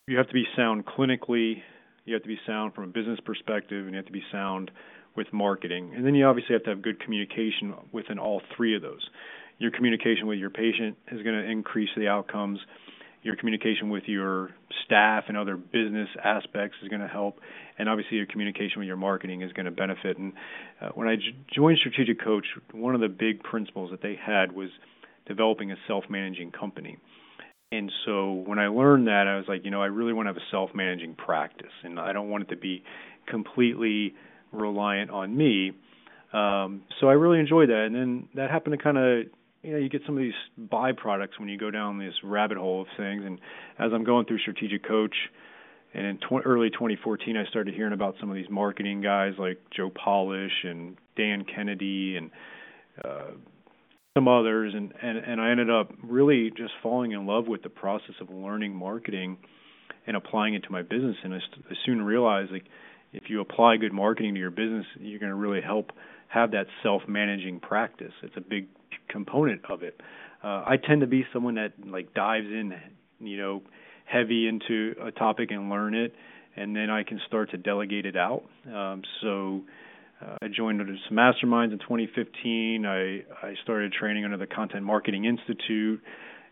you 0.08 0.16
have 0.18 0.26
to 0.26 0.34
be 0.34 0.44
sound 0.56 0.84
clinically, 0.84 1.62
you 2.04 2.14
have 2.14 2.22
to 2.22 2.28
be 2.28 2.38
sound 2.44 2.74
from 2.74 2.84
a 2.84 2.86
business 2.88 3.20
perspective, 3.24 3.84
and 3.84 3.92
you 3.92 3.96
have 3.96 4.06
to 4.06 4.12
be 4.12 4.24
sound 4.32 4.72
with 5.14 5.32
marketing. 5.32 5.92
And 5.94 6.04
then 6.04 6.16
you 6.16 6.26
obviously 6.26 6.54
have 6.54 6.64
to 6.64 6.70
have 6.70 6.82
good 6.82 6.98
communication 6.98 7.72
within 7.92 8.18
all 8.18 8.42
three 8.56 8.74
of 8.74 8.82
those. 8.82 9.08
Your 9.58 9.70
communication 9.70 10.26
with 10.26 10.38
your 10.38 10.50
patient 10.50 10.96
is 11.12 11.22
going 11.22 11.36
to 11.36 11.48
increase 11.48 11.90
the 11.96 12.08
outcomes 12.08 12.58
your 13.22 13.36
communication 13.36 13.88
with 13.88 14.04
your 14.06 14.50
staff 14.84 15.24
and 15.28 15.36
other 15.36 15.56
business 15.56 16.08
aspects 16.22 16.76
is 16.82 16.88
going 16.88 17.00
to 17.00 17.08
help, 17.08 17.38
and 17.78 17.88
obviously 17.88 18.16
your 18.16 18.26
communication 18.26 18.78
with 18.78 18.86
your 18.86 18.96
marketing 18.96 19.42
is 19.42 19.52
going 19.52 19.66
to 19.66 19.72
benefit. 19.72 20.18
And 20.18 20.32
uh, 20.80 20.88
when 20.94 21.08
I 21.08 21.16
j- 21.16 21.36
joined 21.54 21.78
Strategic 21.78 22.22
Coach, 22.22 22.46
one 22.72 22.94
of 22.94 23.00
the 23.00 23.08
big 23.08 23.42
principles 23.42 23.90
that 23.92 24.02
they 24.02 24.16
had 24.20 24.52
was 24.52 24.70
developing 25.26 25.70
a 25.70 25.76
self-managing 25.86 26.50
company. 26.50 26.98
And 27.70 27.90
so 28.04 28.32
when 28.32 28.58
I 28.58 28.66
learned 28.66 29.06
that, 29.06 29.26
I 29.26 29.36
was 29.36 29.46
like, 29.48 29.64
you 29.64 29.70
know, 29.70 29.80
I 29.80 29.86
really 29.86 30.12
want 30.12 30.26
to 30.26 30.30
have 30.30 30.36
a 30.36 30.50
self-managing 30.50 31.14
practice, 31.14 31.72
and 31.84 31.98
I 31.98 32.12
don't 32.12 32.28
want 32.28 32.44
it 32.44 32.50
to 32.50 32.56
be 32.56 32.82
completely 33.28 34.14
reliant 34.50 35.10
on 35.10 35.34
me. 35.34 35.72
Um, 36.32 36.82
so 37.00 37.08
I 37.08 37.12
really 37.12 37.38
enjoyed 37.38 37.68
that, 37.68 37.84
and 37.86 37.94
then 37.94 38.28
that 38.34 38.50
happened 38.50 38.76
to 38.76 38.82
kind 38.82 38.98
of 38.98 39.26
you 39.62 39.72
know 39.72 39.78
you 39.78 39.88
get 39.88 40.02
some 40.06 40.16
of 40.16 40.22
these 40.22 40.32
byproducts 40.58 41.38
when 41.38 41.48
you 41.48 41.58
go 41.58 41.70
down 41.70 41.98
this 41.98 42.14
rabbit 42.22 42.58
hole 42.58 42.82
of 42.82 42.88
things. 42.96 43.22
And 43.24 43.40
as 43.78 43.92
i'm 43.92 44.04
going 44.04 44.26
through 44.26 44.40
strategic 44.40 44.86
coach 44.86 45.14
and 45.94 46.06
in 46.06 46.18
tw- 46.18 46.44
early 46.44 46.70
2014 46.70 47.36
i 47.36 47.44
started 47.46 47.74
hearing 47.74 47.92
about 47.92 48.16
some 48.20 48.30
of 48.30 48.36
these 48.36 48.50
marketing 48.50 49.00
guys 49.00 49.34
like 49.38 49.58
joe 49.74 49.90
polish 49.90 50.64
and 50.64 50.96
dan 51.16 51.44
kennedy 51.44 52.16
and 52.16 52.30
uh 53.04 53.30
some 54.14 54.28
others. 54.28 54.74
And 54.74 54.92
and 55.02 55.18
and 55.18 55.40
i 55.40 55.50
ended 55.50 55.70
up 55.70 55.92
really 56.02 56.50
just 56.50 56.72
falling 56.82 57.12
in 57.12 57.26
love 57.26 57.46
with 57.46 57.62
the 57.62 57.70
process 57.70 58.14
of 58.20 58.30
learning 58.30 58.74
marketing 58.74 59.38
and 60.06 60.16
applying 60.16 60.54
it 60.54 60.64
to 60.64 60.72
my 60.72 60.82
business. 60.82 61.16
And 61.22 61.34
i, 61.34 61.38
st- 61.38 61.66
I 61.70 61.74
soon 61.86 62.02
realized 62.02 62.52
like 62.52 62.66
if 63.12 63.24
you 63.28 63.40
apply 63.40 63.76
good 63.76 63.92
marketing 63.92 64.34
to 64.34 64.40
your 64.40 64.50
business 64.50 64.86
you're 64.98 65.20
going 65.20 65.30
to 65.30 65.36
really 65.36 65.60
help 65.60 65.92
have 66.28 66.52
that 66.52 66.66
self 66.82 67.02
managing 67.06 67.60
practice. 67.60 68.12
It's 68.22 68.36
a 68.36 68.40
big 68.40 68.66
component 69.08 69.62
of 69.70 69.82
it. 69.82 70.00
Uh, 70.42 70.64
I 70.66 70.76
tend 70.76 71.02
to 71.02 71.06
be 71.06 71.24
someone 71.32 71.54
that 71.56 71.72
like 71.86 72.14
dives 72.14 72.46
in, 72.46 72.74
you 73.20 73.36
know, 73.36 73.62
heavy 74.04 74.48
into 74.48 74.94
a 75.02 75.10
topic 75.10 75.50
and 75.50 75.70
learn 75.70 75.94
it, 75.94 76.14
and 76.56 76.74
then 76.74 76.90
I 76.90 77.02
can 77.04 77.20
start 77.26 77.50
to 77.52 77.56
delegate 77.56 78.06
it 78.06 78.16
out. 78.16 78.44
Um, 78.66 79.02
so 79.20 79.62
uh, 80.20 80.36
I 80.42 80.48
joined 80.48 80.80
some 81.08 81.16
masterminds 81.16 81.72
in 81.72 81.78
2015. 81.78 82.86
I 82.86 83.46
I 83.46 83.54
started 83.62 83.92
training 83.92 84.24
under 84.24 84.36
the 84.36 84.46
Content 84.46 84.84
Marketing 84.84 85.24
Institute 85.24 86.02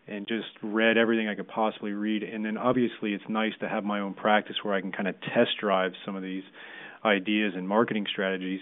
and 0.07 0.27
just 0.27 0.47
read 0.61 0.97
everything 0.97 1.27
I 1.27 1.35
could 1.35 1.47
possibly 1.47 1.91
read. 1.91 2.23
And 2.23 2.43
then 2.43 2.57
obviously 2.57 3.13
it's 3.13 3.23
nice 3.29 3.53
to 3.59 3.69
have 3.69 3.83
my 3.83 3.99
own 3.99 4.13
practice 4.13 4.55
where 4.63 4.73
I 4.73 4.81
can 4.81 4.91
kind 4.91 5.07
of 5.07 5.15
test 5.21 5.51
drive 5.59 5.91
some 6.05 6.15
of 6.15 6.23
these 6.23 6.43
ideas 7.05 7.53
and 7.55 7.67
marketing 7.67 8.05
strategies. 8.11 8.61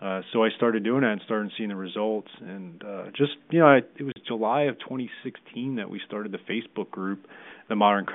Uh, 0.00 0.20
so 0.32 0.44
I 0.44 0.50
started 0.56 0.84
doing 0.84 1.00
that 1.00 1.12
and 1.12 1.20
started 1.24 1.50
seeing 1.56 1.70
the 1.70 1.76
results. 1.76 2.28
And 2.40 2.82
uh, 2.84 3.04
just 3.16 3.32
you 3.50 3.60
know, 3.60 3.66
I, 3.66 3.78
it 3.78 4.02
was 4.02 4.14
July 4.26 4.62
of 4.62 4.78
2016 4.78 5.76
that 5.76 5.90
we 5.90 6.00
started 6.06 6.32
the 6.32 6.38
Facebook 6.38 6.90
group, 6.90 7.26
the 7.68 7.76
Modern 7.76 8.06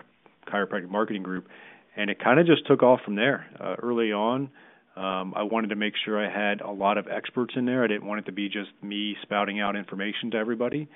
Chiropractic 0.47 0.89
Marketing 0.89 1.23
Group, 1.23 1.47
and 1.95 2.09
it 2.09 2.23
kind 2.23 2.39
of 2.39 2.45
just 2.45 2.65
took 2.67 2.83
off 2.83 3.01
from 3.03 3.15
there. 3.15 3.45
Uh, 3.59 3.75
early 3.81 4.13
on, 4.13 4.49
um, 4.95 5.33
I 5.35 5.43
wanted 5.43 5.69
to 5.69 5.75
make 5.75 5.93
sure 6.05 6.23
I 6.23 6.31
had 6.31 6.61
a 6.61 6.71
lot 6.71 6.97
of 6.97 7.07
experts 7.07 7.53
in 7.55 7.65
there. 7.65 7.83
I 7.83 7.87
didn't 7.87 8.05
want 8.05 8.19
it 8.19 8.25
to 8.27 8.31
be 8.31 8.47
just 8.47 8.69
me 8.81 9.17
spouting 9.23 9.59
out 9.59 9.75
information 9.75 10.31
to 10.31 10.37
everybody. 10.37 10.87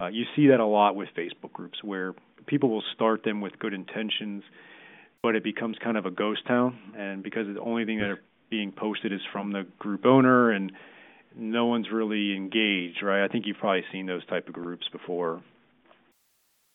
Uh, 0.00 0.08
you 0.08 0.24
see 0.34 0.48
that 0.48 0.60
a 0.60 0.66
lot 0.66 0.96
with 0.96 1.08
Facebook 1.16 1.52
groups 1.52 1.78
where 1.82 2.14
people 2.46 2.68
will 2.68 2.82
start 2.94 3.24
them 3.24 3.40
with 3.40 3.58
good 3.58 3.72
intentions, 3.72 4.42
but 5.22 5.34
it 5.34 5.42
becomes 5.42 5.76
kind 5.82 5.96
of 5.96 6.04
a 6.04 6.10
ghost 6.10 6.46
town. 6.46 6.76
And 6.96 7.22
because 7.22 7.46
the 7.52 7.60
only 7.60 7.86
thing 7.86 7.98
that 8.00 8.18
being 8.50 8.72
posted 8.72 9.12
is 9.12 9.20
from 9.32 9.52
the 9.52 9.66
group 9.78 10.04
owner 10.06 10.50
and 10.50 10.72
no 11.36 11.66
one's 11.66 11.88
really 11.92 12.34
engaged, 12.34 13.02
right? 13.02 13.24
I 13.24 13.28
think 13.28 13.46
you've 13.46 13.58
probably 13.58 13.84
seen 13.92 14.06
those 14.06 14.24
type 14.26 14.48
of 14.48 14.54
groups 14.54 14.86
before. 14.90 15.42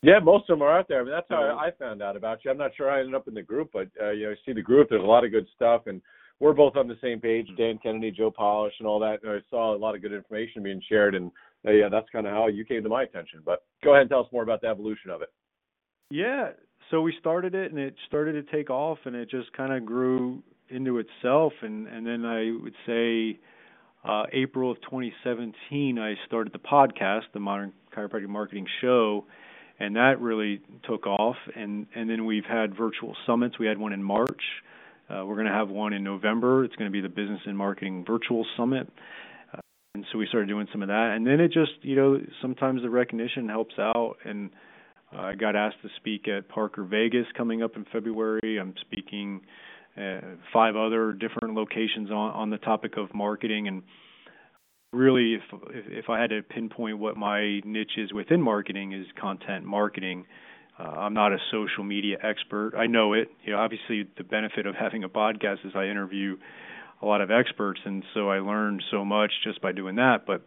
Yeah, 0.03 0.19
most 0.23 0.49
of 0.49 0.57
them 0.57 0.63
are 0.63 0.79
out 0.79 0.87
there. 0.87 1.01
I 1.01 1.03
mean, 1.03 1.13
that's 1.13 1.27
how 1.29 1.57
I 1.59 1.69
found 1.77 2.01
out 2.01 2.15
about 2.15 2.39
you. 2.43 2.49
I'm 2.49 2.57
not 2.57 2.71
sure 2.75 2.89
I 2.89 2.99
ended 2.99 3.15
up 3.15 3.27
in 3.27 3.35
the 3.35 3.43
group, 3.43 3.69
but 3.71 3.87
uh, 4.01 4.11
you 4.11 4.25
know, 4.25 4.31
I 4.31 4.35
see 4.45 4.53
the 4.53 4.61
group. 4.61 4.89
There's 4.89 5.03
a 5.03 5.05
lot 5.05 5.23
of 5.23 5.31
good 5.31 5.47
stuff, 5.55 5.83
and 5.85 6.01
we're 6.39 6.53
both 6.53 6.75
on 6.75 6.87
the 6.87 6.97
same 7.01 7.19
page. 7.19 7.45
Mm-hmm. 7.47 7.61
Dan 7.61 7.79
Kennedy, 7.81 8.11
Joe 8.11 8.31
Polish, 8.31 8.73
and 8.79 8.87
all 8.87 8.99
that. 8.99 9.19
And 9.21 9.31
I 9.31 9.37
saw 9.51 9.75
a 9.75 9.77
lot 9.77 9.93
of 9.93 10.01
good 10.01 10.13
information 10.13 10.63
being 10.63 10.81
shared, 10.89 11.13
and 11.13 11.31
uh, 11.67 11.71
yeah, 11.71 11.87
that's 11.89 12.09
kind 12.11 12.25
of 12.25 12.33
how 12.33 12.47
you 12.47 12.65
came 12.65 12.81
to 12.81 12.89
my 12.89 13.03
attention. 13.03 13.41
But 13.45 13.63
go 13.83 13.91
ahead 13.91 14.01
and 14.01 14.09
tell 14.09 14.21
us 14.21 14.31
more 14.31 14.43
about 14.43 14.61
the 14.61 14.67
evolution 14.67 15.11
of 15.11 15.21
it. 15.21 15.29
Yeah, 16.09 16.49
so 16.89 17.01
we 17.01 17.13
started 17.19 17.53
it, 17.53 17.71
and 17.71 17.79
it 17.79 17.95
started 18.07 18.33
to 18.33 18.51
take 18.51 18.71
off, 18.71 18.97
and 19.05 19.15
it 19.15 19.29
just 19.29 19.53
kind 19.53 19.71
of 19.71 19.85
grew 19.85 20.41
into 20.71 20.99
itself 20.99 21.53
and 21.61 21.87
and 21.87 22.05
then 22.05 22.25
I 22.25 22.51
would 22.61 22.75
say 22.85 23.39
uh, 24.03 24.23
April 24.33 24.71
of 24.71 24.77
2017 24.81 25.99
I 25.99 26.15
started 26.25 26.53
the 26.53 26.59
podcast 26.59 27.23
the 27.33 27.39
Modern 27.39 27.73
Chiropractic 27.95 28.27
Marketing 28.27 28.65
Show 28.81 29.25
and 29.79 29.95
that 29.95 30.21
really 30.21 30.61
took 30.87 31.07
off 31.07 31.37
and 31.55 31.87
and 31.95 32.09
then 32.09 32.25
we've 32.25 32.45
had 32.45 32.75
virtual 32.75 33.15
summits. 33.25 33.57
We 33.59 33.67
had 33.67 33.77
one 33.77 33.93
in 33.93 34.03
March. 34.03 34.41
Uh, 35.09 35.25
we're 35.25 35.35
going 35.35 35.47
to 35.47 35.53
have 35.53 35.69
one 35.69 35.91
in 35.91 36.03
November. 36.03 36.63
It's 36.63 36.75
going 36.77 36.89
to 36.89 36.91
be 36.91 37.01
the 37.01 37.09
Business 37.09 37.41
and 37.45 37.57
Marketing 37.57 38.05
Virtual 38.07 38.45
Summit. 38.55 38.87
Uh, 39.53 39.59
and 39.95 40.05
so 40.11 40.17
we 40.17 40.25
started 40.27 40.47
doing 40.47 40.67
some 40.71 40.81
of 40.81 40.87
that 40.87 41.13
and 41.15 41.25
then 41.25 41.39
it 41.39 41.51
just 41.51 41.73
you 41.81 41.95
know 41.95 42.19
sometimes 42.41 42.81
the 42.81 42.89
recognition 42.89 43.49
helps 43.49 43.75
out 43.77 44.15
and 44.23 44.51
I 45.13 45.35
got 45.35 45.55
asked 45.55 45.81
to 45.81 45.89
speak 45.97 46.27
at 46.27 46.47
Parker 46.47 46.83
Vegas 46.83 47.25
coming 47.35 47.61
up 47.61 47.75
in 47.75 47.85
February. 47.91 48.57
I'm 48.59 48.73
speaking 48.81 49.41
five 50.53 50.75
other 50.75 51.13
different 51.13 51.55
locations 51.55 52.09
on 52.09 52.31
on 52.31 52.49
the 52.49 52.57
topic 52.57 52.97
of 52.97 53.13
marketing 53.13 53.67
and 53.67 53.83
really 54.93 55.35
if 55.35 55.41
if 55.87 56.09
I 56.09 56.19
had 56.19 56.29
to 56.31 56.41
pinpoint 56.41 56.99
what 56.99 57.17
my 57.17 57.61
niche 57.65 57.97
is 57.97 58.13
within 58.13 58.41
marketing 58.41 58.93
is 58.93 59.05
content 59.19 59.65
marketing. 59.65 60.25
Uh, 60.79 60.83
I'm 60.83 61.13
not 61.13 61.31
a 61.31 61.37
social 61.51 61.83
media 61.83 62.17
expert. 62.23 62.73
I 62.75 62.87
know 62.87 63.13
it. 63.13 63.29
You 63.43 63.53
know, 63.53 63.59
obviously 63.59 64.07
the 64.17 64.23
benefit 64.23 64.65
of 64.65 64.75
having 64.75 65.03
a 65.03 65.09
podcast 65.09 65.65
is 65.65 65.73
I 65.75 65.85
interview 65.85 66.37
a 67.01 67.05
lot 67.05 67.21
of 67.21 67.29
experts, 67.31 67.79
and 67.83 68.03
so 68.13 68.29
I 68.29 68.39
learned 68.39 68.83
so 68.91 69.03
much 69.03 69.31
just 69.43 69.61
by 69.61 69.71
doing 69.71 69.95
that. 69.95 70.25
But 70.25 70.41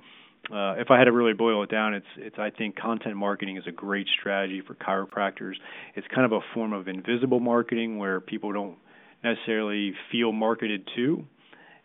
uh, 0.52 0.74
if 0.74 0.90
I 0.90 0.98
had 0.98 1.04
to 1.04 1.12
really 1.12 1.32
boil 1.32 1.62
it 1.62 1.70
down, 1.70 1.94
it's 1.94 2.06
it's 2.16 2.36
I 2.38 2.50
think 2.50 2.76
content 2.76 3.16
marketing 3.16 3.56
is 3.56 3.64
a 3.66 3.72
great 3.72 4.06
strategy 4.18 4.62
for 4.66 4.74
chiropractors. 4.74 5.54
It's 5.94 6.06
kind 6.14 6.24
of 6.24 6.32
a 6.32 6.40
form 6.52 6.72
of 6.72 6.88
invisible 6.88 7.40
marketing 7.40 7.98
where 7.98 8.20
people 8.20 8.52
don't 8.52 8.76
necessarily 9.25 9.95
feel 10.12 10.31
marketed 10.33 10.88
to, 10.97 11.25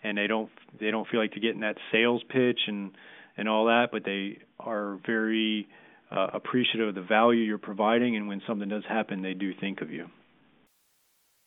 and 0.03 0.17
they 0.17 0.27
don't 0.27 0.49
they 0.79 0.91
don't 0.91 1.07
feel 1.07 1.19
like 1.19 1.31
to 1.33 1.39
get 1.39 1.55
in 1.55 1.61
that 1.61 1.77
sales 1.91 2.21
pitch 2.29 2.59
and 2.67 2.91
and 3.37 3.47
all 3.47 3.65
that, 3.65 3.87
but 3.91 4.03
they 4.03 4.37
are 4.59 4.99
very 5.05 5.67
uh, 6.11 6.27
appreciative 6.33 6.89
of 6.89 6.95
the 6.95 7.01
value 7.01 7.41
you're 7.41 7.57
providing, 7.57 8.17
and 8.17 8.27
when 8.27 8.41
something 8.45 8.67
does 8.67 8.83
happen, 8.87 9.21
they 9.21 9.33
do 9.33 9.53
think 9.59 9.81
of 9.81 9.89
you. 9.89 10.07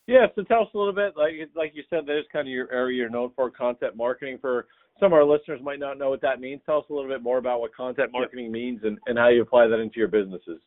Yeah, 0.06 0.26
so 0.34 0.42
tell 0.42 0.62
us 0.62 0.68
a 0.74 0.78
little 0.78 0.94
bit, 0.94 1.14
like 1.16 1.32
like 1.54 1.72
you 1.74 1.82
said, 1.90 2.06
that 2.06 2.18
is 2.18 2.24
kind 2.32 2.48
of 2.48 2.52
your 2.52 2.72
area 2.72 2.98
you're 2.98 3.10
known 3.10 3.30
for, 3.36 3.50
content 3.50 3.96
marketing. 3.96 4.38
For 4.40 4.66
some 4.98 5.06
of 5.06 5.12
our 5.12 5.24
listeners 5.24 5.60
might 5.62 5.78
not 5.78 5.98
know 5.98 6.10
what 6.10 6.22
that 6.22 6.40
means. 6.40 6.60
Tell 6.66 6.78
us 6.78 6.84
a 6.90 6.92
little 6.92 7.08
bit 7.08 7.22
more 7.22 7.38
about 7.38 7.60
what 7.60 7.74
content 7.74 8.10
marketing 8.12 8.50
means 8.50 8.80
and, 8.82 8.98
and 9.06 9.18
how 9.18 9.28
you 9.28 9.42
apply 9.42 9.68
that 9.68 9.78
into 9.78 9.98
your 9.98 10.08
businesses. 10.08 10.60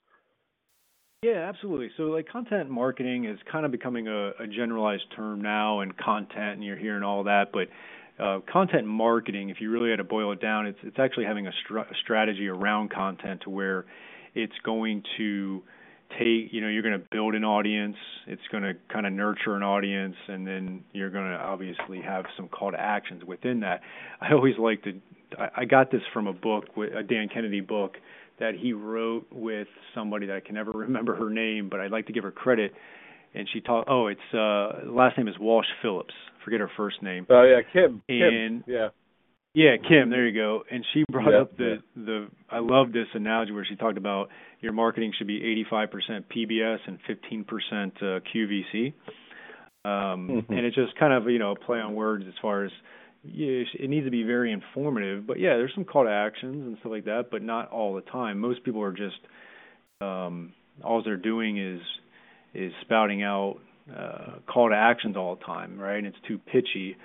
Yeah, 1.26 1.50
absolutely. 1.50 1.90
So, 1.98 2.04
like, 2.04 2.28
content 2.30 2.70
marketing 2.70 3.26
is 3.26 3.40
kind 3.52 3.66
of 3.66 3.72
becoming 3.72 4.08
a, 4.08 4.30
a 4.40 4.46
generalized 4.48 5.06
term 5.16 5.42
now, 5.42 5.80
and 5.80 5.98
content, 5.98 6.54
and 6.54 6.64
you're 6.64 6.78
hearing 6.78 7.02
all 7.02 7.24
that. 7.24 7.46
But 7.52 7.68
uh, 8.24 8.42
content 8.52 8.86
marketing, 8.86 9.50
if 9.50 9.60
you 9.60 9.72
really 9.72 9.90
had 9.90 9.96
to 9.96 10.04
boil 10.04 10.34
it 10.34 10.40
down, 10.40 10.68
it's 10.68 10.78
it's 10.84 11.00
actually 11.00 11.26
having 11.26 11.48
a, 11.48 11.50
a 11.50 11.86
strategy 12.04 12.48
around 12.48 12.92
content 12.92 13.42
to 13.42 13.50
where 13.50 13.86
it's 14.36 14.54
going 14.64 15.02
to 15.18 15.64
take 16.20 16.54
you 16.54 16.62
know 16.62 16.68
you're 16.68 16.84
going 16.84 17.00
to 17.00 17.08
build 17.12 17.34
an 17.34 17.44
audience 17.44 17.96
it's 18.28 18.42
going 18.52 18.62
to 18.62 18.74
kind 18.94 19.08
of 19.08 19.12
nurture 19.12 19.56
an 19.56 19.64
audience 19.64 20.16
and 20.28 20.46
then 20.46 20.84
you're 20.94 21.10
going 21.10 21.28
to 21.28 21.36
obviously 21.36 22.00
have 22.00 22.26
some 22.38 22.48
call 22.48 22.70
to 22.70 22.80
actions 22.80 23.24
within 23.26 23.62
that 23.62 23.82
i 24.22 24.32
always 24.32 24.54
like 24.60 24.84
to 24.84 24.94
i, 25.40 25.62
I 25.62 25.66
got 25.66 25.90
this 25.90 26.04
from 26.14 26.28
a 26.28 26.34
book 26.34 26.66
a 26.78 27.02
dan 27.02 27.28
kennedy 27.34 27.60
book 27.60 27.96
that 28.40 28.54
he 28.60 28.74
wrote 28.74 29.26
with 29.32 29.68
somebody 29.94 30.26
that 30.28 30.36
i 30.36 30.40
can 30.40 30.56
never 30.56 30.72
remember 30.76 31.16
her 31.16 31.30
name 31.30 31.70
but 31.70 31.80
i'd 31.80 31.92
like 31.92 32.08
to 32.08 32.14
give 32.14 32.24
her 32.24 32.32
credit 32.32 32.74
and 33.34 33.48
she 33.54 33.62
talked 33.62 33.90
oh 33.90 34.08
it's 34.08 34.20
uh 34.34 34.90
last 34.90 35.18
name 35.18 35.28
is 35.28 35.36
walsh 35.40 35.68
phillips 35.82 36.14
forget 36.44 36.60
her 36.60 36.72
first 36.78 37.02
name 37.02 37.26
oh 37.30 37.44
yeah 37.44 37.62
kim 37.74 38.02
and 38.10 38.66
kim. 38.66 38.74
yeah 38.74 38.88
yeah, 39.56 39.78
Kim, 39.78 40.10
there 40.10 40.28
you 40.28 40.38
go. 40.38 40.64
And 40.70 40.86
she 40.94 41.06
brought 41.10 41.32
yep, 41.32 41.42
up 41.44 41.58
the 41.58 41.78
yeah. 41.96 42.04
the 42.06 42.28
I 42.50 42.60
love 42.60 42.92
this 42.92 43.08
analogy 43.14 43.54
where 43.54 43.66
she 43.66 43.78
talked 43.78 43.98
about 43.98 44.28
your 44.60 44.74
marketing 44.74 45.14
should 45.18 45.28
be 45.28 45.40
85% 45.72 46.26
PBS 46.36 46.80
and 46.88 47.00
15% 47.08 47.46
uh, 47.48 48.20
QVC. 48.36 48.94
Um, 49.86 50.28
mm-hmm. 50.28 50.54
and 50.54 50.66
it's 50.66 50.76
just 50.76 50.98
kind 51.00 51.14
of, 51.14 51.30
you 51.30 51.40
know, 51.40 51.52
a 51.52 51.56
play 51.56 51.80
on 51.80 51.96
words 51.96 52.26
as 52.28 52.34
far 52.42 52.66
as 52.66 52.72
yeah, 53.28 53.64
it 53.80 53.90
needs 53.90 54.06
to 54.06 54.12
be 54.12 54.24
very 54.24 54.52
informative, 54.52 55.26
but 55.26 55.40
yeah, 55.40 55.58
there's 55.58 55.74
some 55.74 55.86
call 55.86 56.04
to 56.04 56.10
actions 56.10 56.66
and 56.66 56.78
stuff 56.80 56.92
like 56.92 57.06
that, 57.06 57.26
but 57.32 57.42
not 57.42 57.72
all 57.72 57.96
the 57.96 58.02
time. 58.02 58.40
Most 58.40 58.64
people 58.64 58.82
are 58.82 58.94
just 58.94 59.20
um 60.02 60.54
all 60.84 61.02
they're 61.04 61.16
doing 61.18 61.58
is 61.58 61.82
is 62.54 62.72
spouting 62.82 63.24
out 63.24 63.58
uh 63.96 64.40
call 64.48 64.70
to 64.70 64.76
actions 64.76 65.16
all 65.16 65.36
the 65.36 65.44
time, 65.44 65.80
right? 65.80 65.98
And 65.98 66.08
it's 66.08 66.18
too 66.28 66.38
pitchy 66.38 66.98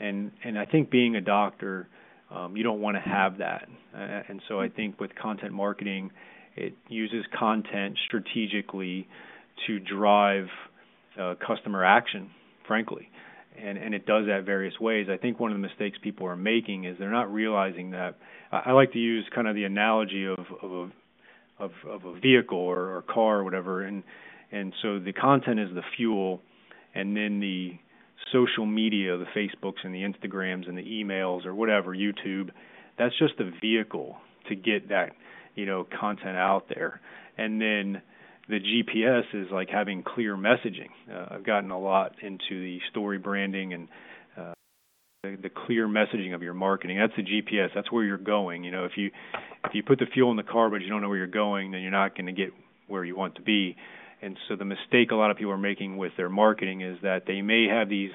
and 0.00 0.32
and 0.42 0.58
I 0.58 0.64
think 0.64 0.90
being 0.90 1.14
a 1.14 1.20
doctor, 1.20 1.88
um, 2.30 2.56
you 2.56 2.62
don't 2.64 2.80
want 2.80 2.96
to 2.96 3.00
have 3.00 3.38
that. 3.38 3.68
Uh, 3.94 4.22
and 4.28 4.42
so 4.48 4.60
I 4.60 4.68
think 4.68 4.98
with 4.98 5.14
content 5.14 5.52
marketing, 5.52 6.10
it 6.56 6.72
uses 6.88 7.24
content 7.38 7.96
strategically 8.06 9.06
to 9.66 9.78
drive 9.78 10.46
uh, 11.20 11.34
customer 11.46 11.84
action, 11.84 12.30
frankly. 12.66 13.08
And, 13.58 13.76
and 13.76 13.94
it 13.94 14.06
does 14.06 14.26
that 14.26 14.44
various 14.44 14.78
ways. 14.80 15.08
I 15.10 15.16
think 15.16 15.40
one 15.40 15.50
of 15.50 15.56
the 15.56 15.66
mistakes 15.66 15.98
people 16.02 16.26
are 16.26 16.36
making 16.36 16.84
is 16.84 16.96
they're 16.98 17.10
not 17.10 17.32
realizing 17.32 17.90
that. 17.90 18.16
I, 18.52 18.62
I 18.66 18.72
like 18.72 18.92
to 18.92 18.98
use 18.98 19.24
kind 19.34 19.48
of 19.48 19.54
the 19.54 19.64
analogy 19.64 20.26
of, 20.26 20.38
of 20.62 20.70
a 20.70 20.90
of, 21.58 21.72
of 21.86 22.04
a 22.06 22.18
vehicle 22.18 22.58
or, 22.58 22.96
or 22.96 23.02
car 23.02 23.40
or 23.40 23.44
whatever, 23.44 23.82
and 23.82 24.02
and 24.50 24.72
so 24.82 24.98
the 24.98 25.12
content 25.12 25.60
is 25.60 25.68
the 25.74 25.82
fuel, 25.96 26.40
and 26.94 27.16
then 27.16 27.38
the 27.40 27.78
social 28.32 28.66
media, 28.66 29.16
the 29.16 29.26
Facebooks 29.36 29.84
and 29.84 29.94
the 29.94 30.02
Instagrams 30.02 30.68
and 30.68 30.76
the 30.76 30.82
emails 30.82 31.46
or 31.46 31.54
whatever, 31.54 31.94
YouTube, 31.94 32.50
that's 32.98 33.16
just 33.18 33.34
a 33.40 33.50
vehicle 33.60 34.16
to 34.48 34.54
get 34.54 34.88
that, 34.88 35.10
you 35.54 35.66
know, 35.66 35.86
content 35.98 36.36
out 36.36 36.64
there. 36.68 37.00
And 37.38 37.60
then 37.60 38.02
the 38.50 38.58
GPS 38.58 39.22
is 39.32 39.50
like 39.52 39.68
having 39.70 40.02
clear 40.02 40.36
messaging. 40.36 40.90
Uh, 41.10 41.34
I've 41.34 41.46
gotten 41.46 41.70
a 41.70 41.78
lot 41.78 42.16
into 42.20 42.38
the 42.50 42.78
story 42.90 43.18
branding 43.18 43.72
and 43.72 43.88
uh, 44.36 44.52
the, 45.22 45.38
the 45.42 45.48
clear 45.48 45.86
messaging 45.86 46.34
of 46.34 46.42
your 46.42 46.54
marketing. 46.54 46.98
That's 46.98 47.12
the 47.16 47.22
GPS. 47.22 47.68
That's 47.74 47.90
where 47.92 48.04
you're 48.04 48.18
going. 48.18 48.64
You 48.64 48.72
know, 48.72 48.84
if 48.84 48.92
you 48.96 49.10
if 49.64 49.74
you 49.74 49.82
put 49.82 49.98
the 49.98 50.06
fuel 50.12 50.30
in 50.30 50.36
the 50.36 50.42
car 50.42 50.68
but 50.68 50.82
you 50.82 50.88
don't 50.88 51.00
know 51.00 51.08
where 51.08 51.18
you're 51.18 51.26
going, 51.26 51.70
then 51.70 51.80
you're 51.82 51.90
not 51.90 52.16
going 52.16 52.26
to 52.26 52.32
get 52.32 52.52
where 52.88 53.04
you 53.04 53.16
want 53.16 53.36
to 53.36 53.42
be. 53.42 53.76
And 54.22 54.36
so 54.48 54.56
the 54.56 54.64
mistake 54.64 55.12
a 55.12 55.14
lot 55.14 55.30
of 55.30 55.36
people 55.36 55.52
are 55.52 55.58
making 55.58 55.96
with 55.96 56.12
their 56.16 56.28
marketing 56.28 56.82
is 56.82 56.98
that 57.02 57.22
they 57.26 57.40
may 57.40 57.68
have 57.68 57.88
these 57.88 58.10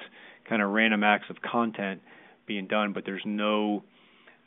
kind 0.48 0.62
of 0.62 0.70
random 0.70 1.02
acts 1.02 1.26
of 1.30 1.36
content 1.42 2.00
being 2.46 2.66
done, 2.66 2.92
but 2.92 3.04
there's 3.04 3.22
no 3.24 3.82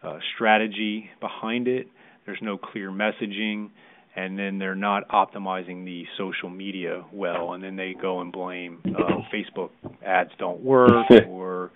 uh, 0.04 0.20
strategy 0.36 1.10
behind 1.20 1.68
it. 1.68 1.88
There's 2.26 2.40
no 2.42 2.58
clear 2.58 2.92
messaging, 2.92 3.72
and 4.20 4.38
then 4.38 4.60
they're 4.60 4.76
not 4.76 5.08
optimizing 5.08 5.86
the 5.86 6.04
social 6.18 6.50
media 6.50 7.06
well, 7.14 7.54
and 7.54 7.64
then 7.64 7.78
they 7.78 7.96
go 8.00 8.20
and 8.20 8.34
blame 8.34 8.82
uh, 8.86 9.22
Facebook 9.34 9.70
ads 10.06 10.32
don't 10.38 10.62
work 10.62 11.06
or 11.30 11.72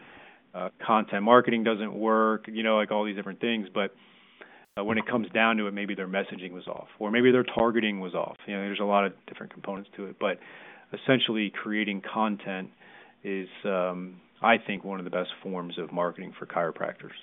uh, 0.53 0.67
content 0.85 1.23
marketing 1.23 1.63
doesn't 1.63 1.93
work. 1.93 2.45
You 2.51 2.63
know, 2.63 2.75
like 2.75 2.91
all 2.91 3.05
these 3.05 3.15
different 3.15 3.39
things, 3.39 3.69
but 3.73 3.95
uh, 4.77 4.83
when 4.83 4.97
it 4.97 5.07
comes 5.07 5.29
down 5.29 5.55
to 5.55 5.67
it, 5.67 5.73
maybe 5.73 5.95
their 5.95 6.07
messaging 6.07 6.51
was 6.51 6.67
off, 6.67 6.87
or 6.99 7.11
maybe 7.11 7.31
their 7.31 7.45
targeting 7.45 8.01
was 8.01 8.13
off. 8.13 8.35
You 8.45 8.55
know, 8.55 8.61
there's 8.61 8.81
a 8.81 8.83
lot 8.83 9.05
of 9.05 9.13
different 9.25 9.53
components 9.53 9.89
to 9.95 10.07
it, 10.07 10.17
but 10.19 10.37
essentially, 10.91 11.49
creating 11.49 12.01
content 12.13 12.69
is, 13.23 13.47
um, 13.63 14.19
I 14.41 14.57
think, 14.57 14.83
one 14.83 14.99
of 14.99 15.05
the 15.05 15.11
best 15.11 15.29
forms 15.41 15.79
of 15.79 15.93
marketing 15.93 16.33
for 16.37 16.45
chiropractors. 16.45 17.15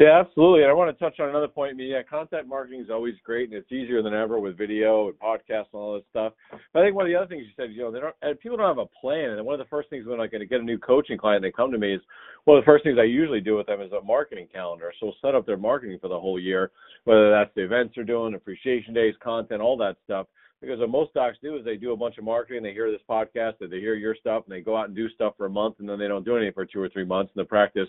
Yeah, 0.00 0.18
absolutely. 0.18 0.62
And 0.62 0.70
I 0.70 0.72
want 0.72 0.96
to 0.96 1.04
touch 1.04 1.20
on 1.20 1.28
another 1.28 1.46
point. 1.46 1.72
I 1.72 1.74
mean, 1.74 1.90
yeah, 1.90 2.02
content 2.02 2.48
marketing 2.48 2.80
is 2.80 2.88
always 2.90 3.16
great, 3.22 3.50
and 3.50 3.58
it's 3.58 3.70
easier 3.70 4.02
than 4.02 4.14
ever 4.14 4.40
with 4.40 4.56
video 4.56 5.08
and 5.08 5.18
podcasts 5.18 5.68
and 5.74 5.74
all 5.74 5.92
this 5.92 6.04
stuff. 6.08 6.32
But 6.72 6.80
I 6.80 6.86
think 6.86 6.96
one 6.96 7.04
of 7.04 7.12
the 7.12 7.18
other 7.18 7.26
things 7.26 7.44
you 7.44 7.52
said, 7.54 7.70
you 7.70 7.82
know, 7.82 7.92
they 7.92 8.00
don't, 8.00 8.40
people 8.40 8.56
don't 8.56 8.66
have 8.66 8.78
a 8.78 8.86
plan. 8.98 9.32
And 9.32 9.44
one 9.44 9.52
of 9.52 9.58
the 9.58 9.68
first 9.68 9.90
things 9.90 10.06
when 10.06 10.18
I 10.18 10.26
get 10.26 10.40
a 10.40 10.62
new 10.62 10.78
coaching 10.78 11.18
client, 11.18 11.42
they 11.42 11.52
come 11.52 11.70
to 11.70 11.76
me 11.76 11.94
is 11.96 12.00
one 12.46 12.56
of 12.56 12.62
the 12.64 12.66
first 12.66 12.82
things 12.82 12.96
I 12.98 13.04
usually 13.04 13.42
do 13.42 13.58
with 13.58 13.66
them 13.66 13.82
is 13.82 13.92
a 13.92 14.00
marketing 14.00 14.48
calendar. 14.50 14.90
So 14.98 15.08
we'll 15.08 15.16
set 15.20 15.34
up 15.34 15.44
their 15.44 15.58
marketing 15.58 15.98
for 16.00 16.08
the 16.08 16.18
whole 16.18 16.40
year, 16.40 16.70
whether 17.04 17.30
that's 17.30 17.54
the 17.54 17.64
events 17.64 17.92
they're 17.94 18.04
doing, 18.04 18.32
appreciation 18.34 18.94
days, 18.94 19.12
content, 19.22 19.60
all 19.60 19.76
that 19.76 19.96
stuff. 20.04 20.28
Because 20.62 20.78
what 20.78 20.90
most 20.90 21.14
docs 21.14 21.38
do 21.42 21.56
is 21.56 21.64
they 21.64 21.76
do 21.76 21.92
a 21.92 21.96
bunch 21.96 22.18
of 22.18 22.24
marketing, 22.24 22.62
they 22.62 22.72
hear 22.72 22.90
this 22.90 23.00
podcast, 23.08 23.54
they 23.60 23.80
hear 23.80 23.94
your 23.94 24.14
stuff, 24.14 24.44
and 24.46 24.54
they 24.54 24.60
go 24.60 24.76
out 24.76 24.88
and 24.88 24.96
do 24.96 25.08
stuff 25.10 25.34
for 25.36 25.46
a 25.46 25.50
month, 25.50 25.76
and 25.78 25.88
then 25.88 25.98
they 25.98 26.08
don't 26.08 26.24
do 26.24 26.36
anything 26.36 26.52
for 26.52 26.66
two 26.66 26.80
or 26.80 26.88
three 26.90 27.04
months. 27.04 27.32
And 27.34 27.42
the 27.42 27.48
practice, 27.48 27.88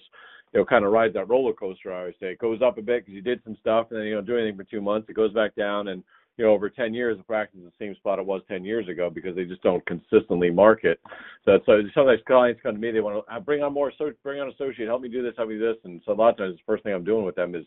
you 0.53 0.59
know, 0.59 0.65
kind 0.65 0.85
of 0.85 0.91
rides 0.91 1.13
that 1.13 1.29
roller 1.29 1.53
coaster. 1.53 1.93
I 1.93 1.99
always 1.99 2.15
say 2.19 2.27
it 2.27 2.39
goes 2.39 2.61
up 2.61 2.77
a 2.77 2.81
bit 2.81 3.05
because 3.05 3.15
you 3.15 3.21
did 3.21 3.41
some 3.43 3.57
stuff, 3.59 3.87
and 3.89 3.99
then 3.99 4.07
you 4.07 4.15
don't 4.15 4.25
do 4.25 4.37
anything 4.37 4.57
for 4.57 4.63
two 4.63 4.81
months. 4.81 5.09
It 5.09 5.15
goes 5.15 5.33
back 5.33 5.55
down, 5.55 5.87
and 5.89 6.03
you 6.37 6.45
know, 6.45 6.51
over 6.51 6.69
10 6.69 6.93
years, 6.93 7.17
the 7.17 7.23
practice 7.23 7.59
is 7.59 7.65
the 7.65 7.85
same 7.85 7.95
spot 7.95 8.19
it 8.19 8.25
was 8.25 8.41
10 8.47 8.63
years 8.63 8.87
ago 8.87 9.09
because 9.09 9.35
they 9.35 9.43
just 9.43 9.61
don't 9.61 9.85
consistently 9.85 10.49
market. 10.49 10.99
So, 11.45 11.59
so 11.65 11.81
sometimes 11.93 12.21
clients 12.25 12.61
come 12.63 12.75
to 12.75 12.79
me, 12.79 12.91
they 12.91 12.99
want 12.99 13.25
to 13.27 13.41
bring 13.41 13.61
on 13.61 13.73
more, 13.73 13.91
bring 14.23 14.39
on 14.39 14.49
associate, 14.49 14.87
help 14.87 15.01
me 15.01 15.09
do 15.09 15.21
this, 15.21 15.33
help 15.37 15.49
me 15.49 15.55
do 15.55 15.73
this. 15.73 15.77
And 15.83 16.01
so 16.05 16.13
a 16.13 16.15
lot 16.15 16.29
of 16.29 16.37
times, 16.37 16.55
the 16.55 16.61
first 16.65 16.83
thing 16.83 16.93
I'm 16.93 17.03
doing 17.03 17.25
with 17.25 17.35
them 17.35 17.53
is 17.53 17.65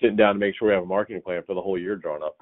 sitting 0.00 0.16
down 0.16 0.34
to 0.34 0.40
make 0.40 0.54
sure 0.58 0.68
we 0.68 0.74
have 0.74 0.82
a 0.82 0.86
marketing 0.86 1.22
plan 1.22 1.42
for 1.46 1.54
the 1.54 1.60
whole 1.60 1.78
year 1.78 1.96
drawn 1.96 2.22
up. 2.22 2.36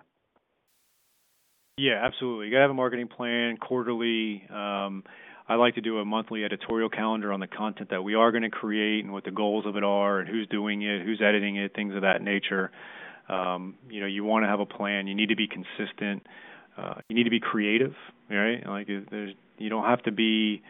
Yeah, 1.78 2.02
absolutely. 2.02 2.46
You 2.46 2.52
got 2.52 2.58
to 2.58 2.62
have 2.62 2.70
a 2.70 2.74
marketing 2.74 3.08
plan 3.08 3.58
quarterly. 3.58 4.44
Um, 4.50 5.04
I 5.48 5.54
like 5.54 5.76
to 5.76 5.80
do 5.80 5.98
a 5.98 6.04
monthly 6.04 6.44
editorial 6.44 6.88
calendar 6.88 7.32
on 7.32 7.38
the 7.38 7.46
content 7.46 7.90
that 7.90 8.02
we 8.02 8.14
are 8.14 8.32
going 8.32 8.42
to 8.42 8.50
create 8.50 9.04
and 9.04 9.12
what 9.12 9.24
the 9.24 9.30
goals 9.30 9.64
of 9.64 9.76
it 9.76 9.84
are 9.84 10.18
and 10.18 10.28
who's 10.28 10.48
doing 10.48 10.82
it, 10.82 11.04
who's 11.04 11.20
editing 11.22 11.56
it, 11.56 11.74
things 11.74 11.94
of 11.94 12.02
that 12.02 12.20
nature. 12.20 12.72
Um, 13.28 13.76
you 13.88 14.00
know, 14.00 14.06
you 14.06 14.24
want 14.24 14.44
to 14.44 14.48
have 14.48 14.60
a 14.60 14.66
plan. 14.66 15.06
You 15.06 15.14
need 15.14 15.28
to 15.28 15.36
be 15.36 15.46
consistent. 15.46 16.26
Uh, 16.76 16.94
you 17.08 17.16
need 17.16 17.24
to 17.24 17.30
be 17.30 17.40
creative, 17.40 17.94
right? 18.28 18.66
Like 18.66 18.88
there's, 18.88 19.34
you 19.58 19.68
don't 19.68 19.84
have 19.84 20.02
to 20.02 20.12
be 20.12 20.62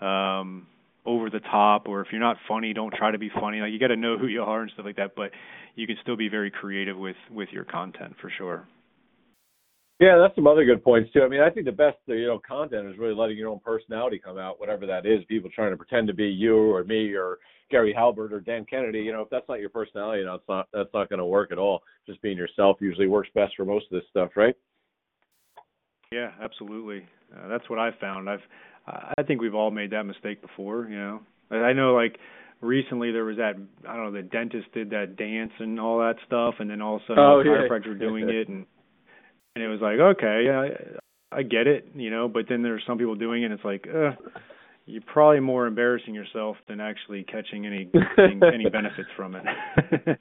um, 0.00 0.66
over 1.04 1.28
the 1.28 1.40
top, 1.40 1.88
or 1.88 2.00
if 2.00 2.08
you're 2.12 2.20
not 2.20 2.36
funny, 2.48 2.72
don't 2.72 2.94
try 2.94 3.10
to 3.10 3.18
be 3.18 3.28
funny. 3.28 3.60
Like 3.60 3.72
you 3.72 3.78
got 3.78 3.88
to 3.88 3.96
know 3.96 4.18
who 4.18 4.26
you 4.26 4.42
are 4.42 4.62
and 4.62 4.70
stuff 4.72 4.86
like 4.86 4.96
that. 4.96 5.14
But 5.16 5.32
you 5.74 5.86
can 5.86 5.96
still 6.02 6.16
be 6.16 6.28
very 6.28 6.50
creative 6.50 6.96
with 6.96 7.16
with 7.30 7.48
your 7.50 7.64
content 7.64 8.14
for 8.20 8.30
sure. 8.36 8.66
Yeah, 10.00 10.18
that's 10.18 10.34
some 10.34 10.46
other 10.46 10.64
good 10.64 10.82
points 10.82 11.12
too. 11.12 11.22
I 11.22 11.28
mean, 11.28 11.40
I 11.40 11.50
think 11.50 11.66
the 11.66 11.72
best 11.72 11.96
you 12.06 12.26
know 12.26 12.40
content 12.46 12.88
is 12.88 12.98
really 12.98 13.14
letting 13.14 13.36
your 13.36 13.50
own 13.50 13.60
personality 13.60 14.20
come 14.22 14.38
out, 14.38 14.58
whatever 14.58 14.86
that 14.86 15.06
is. 15.06 15.24
People 15.28 15.50
trying 15.54 15.70
to 15.70 15.76
pretend 15.76 16.08
to 16.08 16.14
be 16.14 16.26
you 16.26 16.56
or 16.56 16.82
me 16.84 17.14
or 17.14 17.38
Gary 17.70 17.94
Halbert 17.96 18.32
or 18.32 18.40
Dan 18.40 18.66
Kennedy. 18.68 19.00
You 19.00 19.12
know, 19.12 19.22
if 19.22 19.30
that's 19.30 19.48
not 19.48 19.60
your 19.60 19.70
personality, 19.70 20.20
you 20.20 20.26
know, 20.26 20.34
it's 20.34 20.48
not 20.48 20.68
that's 20.72 20.92
not 20.92 21.08
going 21.08 21.20
to 21.20 21.26
work 21.26 21.52
at 21.52 21.58
all. 21.58 21.82
Just 22.06 22.20
being 22.20 22.36
yourself 22.36 22.78
usually 22.80 23.06
works 23.06 23.28
best 23.34 23.54
for 23.56 23.64
most 23.64 23.86
of 23.86 23.92
this 23.92 24.08
stuff, 24.10 24.30
right? 24.34 24.56
Yeah, 26.12 26.30
absolutely. 26.42 27.06
Uh, 27.34 27.48
that's 27.48 27.68
what 27.70 27.78
I've 27.78 27.98
found. 28.00 28.28
I've 28.28 28.42
I 28.86 29.22
think 29.22 29.40
we've 29.40 29.54
all 29.54 29.70
made 29.70 29.92
that 29.92 30.04
mistake 30.04 30.42
before. 30.42 30.86
You 30.88 30.96
know, 30.96 31.20
I 31.50 31.72
know 31.72 31.94
like 31.94 32.18
recently 32.60 33.12
there 33.12 33.24
was 33.24 33.36
that 33.36 33.54
I 33.88 33.96
don't 33.96 34.06
know 34.06 34.22
the 34.22 34.28
dentist 34.28 34.72
did 34.72 34.90
that 34.90 35.16
dance 35.16 35.52
and 35.58 35.78
all 35.78 35.98
that 35.98 36.16
stuff, 36.26 36.54
and 36.58 36.68
then 36.68 36.82
all 36.82 36.96
of 36.96 37.02
a 37.02 37.04
sudden 37.06 37.22
oh, 37.22 37.42
the 37.42 37.50
yeah. 37.50 37.68
chiropractor 37.68 37.98
doing 37.98 38.28
it 38.28 38.48
and 38.48 38.66
and 39.54 39.64
it 39.64 39.68
was 39.68 39.80
like 39.80 39.98
okay 39.98 40.48
I, 40.50 41.36
I 41.38 41.42
get 41.42 41.66
it 41.66 41.88
you 41.94 42.10
know 42.10 42.28
but 42.28 42.46
then 42.48 42.62
there's 42.62 42.82
some 42.86 42.98
people 42.98 43.14
doing 43.14 43.42
it 43.42 43.46
and 43.46 43.54
it's 43.54 43.64
like 43.64 43.86
uh 43.86 44.12
you're 44.86 45.02
probably 45.02 45.40
more 45.40 45.66
embarrassing 45.66 46.14
yourself 46.14 46.56
than 46.68 46.80
actually 46.80 47.24
catching 47.24 47.66
any 47.66 47.90
any 48.18 48.68
benefits 48.68 49.08
from 49.16 49.36
it 49.36 49.44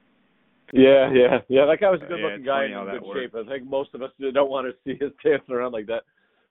yeah 0.73 1.11
yeah 1.13 1.39
yeah 1.49 1.65
that 1.65 1.77
guy 1.79 1.89
was 1.89 2.01
a 2.03 2.07
good 2.07 2.19
yeah, 2.19 2.27
looking 2.27 2.45
guy 2.45 2.65
in 2.65 2.71
good 2.71 3.03
works. 3.03 3.19
shape 3.19 3.35
i 3.35 3.49
think 3.49 3.67
most 3.69 3.93
of 3.93 4.01
us 4.01 4.11
don't 4.33 4.49
want 4.49 4.67
to 4.67 4.73
see 4.83 4.97
his 5.03 5.11
dancing 5.23 5.55
around 5.55 5.71
like 5.71 5.87
that 5.87 6.03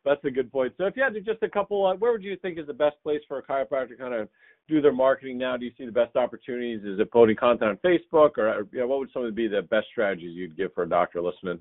that's 0.05 0.25
a 0.25 0.31
good 0.31 0.51
point. 0.51 0.73
So 0.79 0.87
if 0.87 0.97
you 0.97 1.03
had 1.03 1.15
to 1.15 1.21
just 1.21 1.43
a 1.43 1.49
couple, 1.49 1.87
uh, 1.87 1.95
where 1.97 2.13
would 2.13 2.23
you 2.23 2.37
think 2.37 2.59
is 2.59 2.67
the 2.67 2.73
best 2.73 2.97
place 3.03 3.21
for 3.29 3.39
a 3.39 3.43
chiropractor 3.43 3.91
to 3.91 3.97
kind 3.97 4.15
of 4.15 4.29
do 4.69 4.81
their 4.81 4.93
marketing 4.93 5.39
now? 5.39 5.57
Do 5.57 5.65
you 5.65 5.73
see 5.77 5.85
the 5.85 5.93
best 5.93 6.17
opportunities? 6.17 6.83
Is 6.85 6.99
it 6.99 7.11
putting 7.11 7.37
content 7.37 7.71
on 7.71 7.79
Facebook, 7.79 8.39
or 8.39 8.67
you 8.73 8.81
know, 8.81 8.87
what 8.87 9.01
would 9.01 9.11
some 9.13 9.25
of 9.25 9.35
be 9.35 9.49
the 9.49 9.63
best 9.63 9.89
strategies 9.91 10.35
you'd 10.35 10.57
give 10.57 10.73
for 10.75 10.85
a 10.85 10.89
doctor 10.89 11.21
listening? 11.21 11.61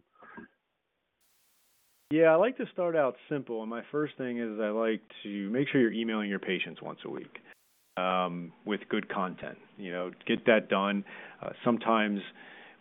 Yeah, 2.12 2.34
I 2.34 2.36
like 2.38 2.58
to 2.58 2.66
start 2.74 2.96
out 2.96 3.16
simple, 3.30 3.62
and 3.62 3.70
my 3.70 3.84
first 3.92 4.18
thing 4.18 4.40
is 4.40 4.60
I 4.60 4.70
like 4.70 5.02
to 5.22 5.50
make 5.52 5.68
sure 5.68 5.80
you're 5.80 5.94
emailing 5.94 6.28
your 6.28 6.40
patients 6.40 6.82
once 6.82 6.98
a 7.06 7.10
week 7.10 7.38
um, 7.98 8.52
with 8.66 8.80
good 8.90 9.08
content. 9.10 9.60
You 9.78 9.92
know, 9.92 10.12
get 10.26 10.44
that 10.48 10.70
done. 10.70 11.06
Uh, 11.40 11.50
sometimes 11.64 12.20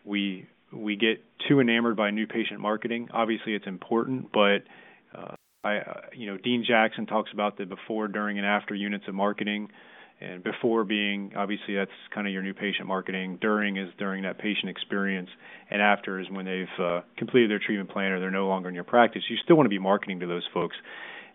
we 0.07 0.47
we 0.73 0.97
get 0.97 1.23
too 1.47 1.61
enamored 1.61 1.95
by 1.95 2.11
new 2.11 2.27
patient 2.27 2.61
marketing. 2.61 3.09
Obviously, 3.13 3.53
it's 3.53 3.67
important, 3.67 4.33
but 4.33 4.61
uh, 5.15 5.35
I, 5.63 5.77
uh, 5.77 6.01
you 6.15 6.27
know, 6.27 6.39
Dean 6.39 6.65
Jackson 6.67 7.05
talks 7.05 7.31
about 7.35 7.59
the 7.59 7.67
before, 7.67 8.09
during, 8.09 8.39
and 8.39 8.47
after 8.47 8.75
units 8.75 9.05
of 9.09 9.15
marketing. 9.15 9.69
And 10.21 10.43
before 10.43 10.85
being 10.85 11.33
obviously 11.37 11.77
that's 11.77 11.93
kind 12.13 12.27
of 12.27 12.33
your 12.33 12.43
new 12.43 12.55
patient 12.55 12.89
marketing. 12.89 13.39
During 13.41 13.77
is 13.77 13.89
during 13.99 14.25
that 14.25 14.39
patient 14.39 14.69
experience, 14.69 15.29
and 15.71 15.81
after 15.81 16.19
is 16.19 16.27
when 16.31 16.45
they've 16.45 16.67
uh, 16.85 17.01
completed 17.17 17.51
their 17.51 17.61
treatment 17.61 17.91
plan 17.91 18.11
or 18.13 18.21
they're 18.21 18.31
no 18.31 18.49
longer 18.49 18.69
in 18.69 18.75
your 18.75 18.85
practice. 18.85 19.23
You 19.29 19.37
still 19.45 19.57
want 19.57 19.67
to 19.67 19.71
be 19.71 19.79
marketing 19.79 20.21
to 20.21 20.27
those 20.27 20.47
folks, 20.53 20.77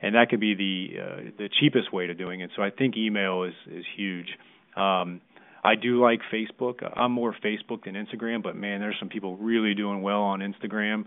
and 0.02 0.16
that 0.16 0.30
could 0.30 0.42
be 0.42 0.54
the 0.54 1.00
uh, 1.00 1.32
the 1.38 1.50
cheapest 1.62 1.94
way 1.94 2.08
to 2.08 2.14
doing 2.14 2.42
it. 2.42 2.52
So 2.56 2.62
I 2.62 2.72
think 2.72 2.98
email 2.98 3.44
is 3.44 3.54
is 3.72 3.86
huge. 3.96 4.28
Um, 4.76 5.22
I 5.64 5.76
do 5.76 6.02
like 6.02 6.20
Facebook. 6.32 6.84
I'm 6.96 7.14
more 7.14 7.34
Facebook 7.44 7.86
than 7.86 7.96
Instagram, 7.96 8.44
but 8.44 8.56
man, 8.56 8.82
there's 8.82 8.98
some 9.00 9.08
people 9.08 9.38
really 9.38 9.74
doing 9.74 10.02
well 10.02 10.22
on 10.22 10.42
Instagram. 10.42 11.06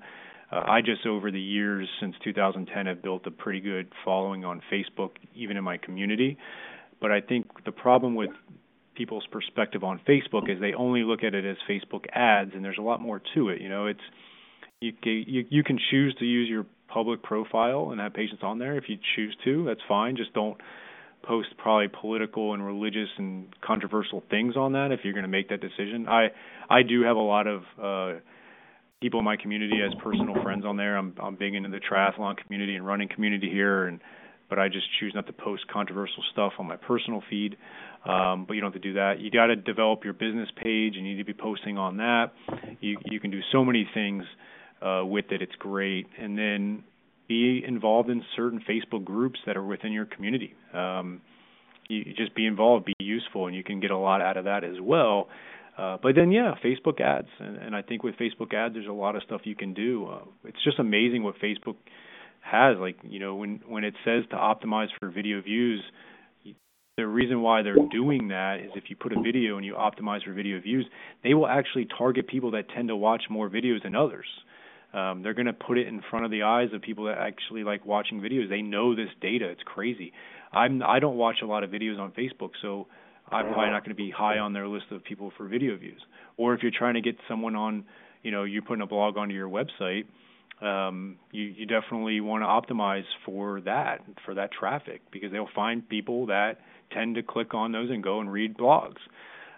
Uh, 0.50 0.62
I 0.66 0.80
just 0.80 1.04
over 1.06 1.30
the 1.30 1.40
years 1.40 1.88
since 2.00 2.14
2010 2.24 2.86
have 2.86 3.02
built 3.02 3.26
a 3.26 3.30
pretty 3.30 3.60
good 3.60 3.88
following 4.04 4.44
on 4.44 4.62
Facebook, 4.72 5.10
even 5.34 5.56
in 5.56 5.64
my 5.64 5.76
community. 5.76 6.38
But 7.00 7.12
I 7.12 7.20
think 7.20 7.64
the 7.64 7.72
problem 7.72 8.14
with 8.14 8.30
people's 8.94 9.26
perspective 9.30 9.84
on 9.84 10.00
Facebook 10.08 10.50
is 10.50 10.60
they 10.60 10.74
only 10.74 11.02
look 11.02 11.22
at 11.22 11.34
it 11.34 11.44
as 11.44 11.56
Facebook 11.68 12.06
ads, 12.12 12.52
and 12.54 12.64
there's 12.64 12.78
a 12.78 12.82
lot 12.82 13.00
more 13.00 13.20
to 13.34 13.50
it. 13.50 13.60
You 13.60 13.68
know, 13.68 13.86
it's 13.86 14.00
you 14.80 14.92
you, 15.04 15.44
you 15.48 15.62
can 15.62 15.78
choose 15.90 16.14
to 16.18 16.24
use 16.24 16.48
your 16.48 16.66
public 16.88 17.22
profile 17.22 17.90
and 17.90 18.00
have 18.00 18.14
patients 18.14 18.42
on 18.42 18.58
there 18.58 18.76
if 18.76 18.84
you 18.88 18.96
choose 19.14 19.36
to. 19.44 19.64
That's 19.64 19.80
fine. 19.88 20.16
Just 20.16 20.32
don't 20.32 20.58
post 21.22 21.48
probably 21.58 21.88
political 21.88 22.54
and 22.54 22.64
religious 22.64 23.08
and 23.18 23.48
controversial 23.60 24.22
things 24.30 24.56
on 24.56 24.72
that 24.72 24.92
if 24.92 25.00
you're 25.02 25.12
going 25.12 25.24
to 25.24 25.28
make 25.28 25.48
that 25.48 25.60
decision. 25.60 26.06
I 26.08 26.28
I 26.70 26.82
do 26.82 27.02
have 27.02 27.16
a 27.16 27.20
lot 27.20 27.46
of 27.46 27.62
uh 27.82 28.20
people 29.00 29.20
in 29.20 29.24
my 29.24 29.36
community 29.36 29.76
as 29.84 29.92
personal 30.02 30.34
friends 30.42 30.64
on 30.64 30.76
there. 30.76 30.96
I'm 30.96 31.14
I'm 31.22 31.36
big 31.36 31.54
into 31.54 31.68
the 31.68 31.80
triathlon 31.80 32.36
community 32.36 32.76
and 32.76 32.86
running 32.86 33.08
community 33.08 33.50
here 33.50 33.86
and 33.86 34.00
but 34.48 34.58
I 34.58 34.68
just 34.68 34.86
choose 35.00 35.12
not 35.14 35.26
to 35.26 35.32
post 35.32 35.66
controversial 35.68 36.22
stuff 36.32 36.52
on 36.58 36.66
my 36.66 36.76
personal 36.76 37.22
feed. 37.28 37.56
Um, 38.04 38.44
but 38.46 38.54
you 38.54 38.60
don't 38.60 38.72
have 38.72 38.80
to 38.80 38.88
do 38.88 38.94
that. 38.94 39.20
You 39.20 39.30
got 39.30 39.46
to 39.46 39.56
develop 39.56 40.04
your 40.04 40.12
business 40.12 40.48
page. 40.56 40.96
And 40.96 41.06
you 41.06 41.14
need 41.14 41.18
to 41.18 41.24
be 41.24 41.34
posting 41.34 41.76
on 41.76 41.96
that. 41.96 42.32
You 42.80 42.98
you 43.04 43.18
can 43.18 43.30
do 43.30 43.40
so 43.50 43.64
many 43.64 43.88
things 43.92 44.24
uh, 44.80 45.02
with 45.04 45.26
it. 45.30 45.42
It's 45.42 45.56
great. 45.58 46.06
And 46.18 46.38
then 46.38 46.84
be 47.28 47.64
involved 47.66 48.08
in 48.08 48.22
certain 48.36 48.62
Facebook 48.68 49.04
groups 49.04 49.40
that 49.46 49.56
are 49.56 49.64
within 49.64 49.92
your 49.92 50.06
community. 50.06 50.54
Um, 50.72 51.20
you 51.88 52.04
just 52.16 52.34
be 52.34 52.46
involved, 52.46 52.84
be 52.84 52.94
useful, 52.98 53.46
and 53.46 53.56
you 53.56 53.64
can 53.64 53.80
get 53.80 53.90
a 53.90 53.98
lot 53.98 54.20
out 54.20 54.36
of 54.36 54.44
that 54.44 54.64
as 54.64 54.76
well. 54.80 55.28
Uh, 55.78 55.98
but 56.02 56.14
then, 56.14 56.32
yeah, 56.32 56.54
Facebook 56.64 57.00
ads, 57.00 57.28
and, 57.38 57.56
and 57.56 57.76
I 57.76 57.82
think 57.82 58.02
with 58.02 58.14
Facebook 58.16 58.54
ads, 58.54 58.74
there's 58.74 58.86
a 58.86 58.92
lot 58.92 59.14
of 59.14 59.22
stuff 59.24 59.42
you 59.44 59.54
can 59.54 59.74
do. 59.74 60.06
Uh, 60.06 60.24
it's 60.44 60.62
just 60.64 60.78
amazing 60.78 61.22
what 61.22 61.34
Facebook 61.38 61.76
has. 62.50 62.76
Like, 62.78 62.96
you 63.02 63.18
know, 63.18 63.34
when 63.34 63.60
when 63.66 63.84
it 63.84 63.94
says 64.04 64.24
to 64.30 64.36
optimize 64.36 64.88
for 64.98 65.10
video 65.10 65.40
views, 65.42 65.82
the 66.96 67.06
reason 67.06 67.42
why 67.42 67.62
they're 67.62 67.76
doing 67.90 68.28
that 68.28 68.60
is 68.60 68.70
if 68.74 68.84
you 68.88 68.96
put 68.96 69.12
a 69.12 69.20
video 69.20 69.56
and 69.56 69.66
you 69.66 69.74
optimize 69.74 70.24
for 70.24 70.32
video 70.32 70.60
views, 70.60 70.86
they 71.22 71.34
will 71.34 71.46
actually 71.46 71.86
target 71.98 72.26
people 72.26 72.52
that 72.52 72.70
tend 72.74 72.88
to 72.88 72.96
watch 72.96 73.24
more 73.28 73.50
videos 73.50 73.82
than 73.82 73.94
others. 73.94 74.26
Um, 74.94 75.22
they're 75.22 75.34
going 75.34 75.46
to 75.46 75.52
put 75.52 75.76
it 75.76 75.88
in 75.88 76.00
front 76.08 76.24
of 76.24 76.30
the 76.30 76.44
eyes 76.44 76.68
of 76.72 76.80
people 76.80 77.04
that 77.04 77.18
actually 77.18 77.64
like 77.64 77.84
watching 77.84 78.20
videos. 78.20 78.48
They 78.48 78.62
know 78.62 78.94
this 78.94 79.10
data. 79.20 79.48
It's 79.48 79.62
crazy. 79.64 80.12
I'm 80.52 80.82
I 80.82 81.00
don't 81.00 81.16
watch 81.16 81.36
a 81.42 81.46
lot 81.46 81.64
of 81.64 81.70
videos 81.70 81.98
on 81.98 82.12
Facebook, 82.12 82.52
so 82.62 82.86
I'm 83.28 83.46
probably 83.52 83.70
not 83.70 83.84
going 83.84 83.94
to 83.94 84.02
be 84.02 84.10
high 84.10 84.38
on 84.38 84.52
their 84.52 84.68
list 84.68 84.86
of 84.90 85.04
people 85.04 85.32
for 85.36 85.48
video 85.48 85.76
views. 85.76 86.00
Or 86.36 86.54
if 86.54 86.62
you're 86.62 86.72
trying 86.76 86.94
to 86.94 87.00
get 87.00 87.16
someone 87.28 87.56
on, 87.56 87.84
you 88.22 88.30
know, 88.30 88.44
you're 88.44 88.62
putting 88.62 88.82
a 88.82 88.86
blog 88.86 89.16
onto 89.18 89.34
your 89.34 89.48
website, 89.48 90.04
um, 90.62 91.16
you 91.32 91.44
you 91.44 91.66
definitely 91.66 92.20
want 92.20 92.42
to 92.42 92.74
optimize 92.74 93.04
for 93.24 93.60
that 93.62 94.00
for 94.24 94.34
that 94.34 94.50
traffic 94.52 95.02
because 95.10 95.30
they'll 95.30 95.48
find 95.54 95.86
people 95.88 96.26
that 96.26 96.58
tend 96.92 97.16
to 97.16 97.22
click 97.22 97.52
on 97.52 97.72
those 97.72 97.90
and 97.90 98.02
go 98.02 98.20
and 98.20 98.32
read 98.32 98.56
blogs. 98.56 98.96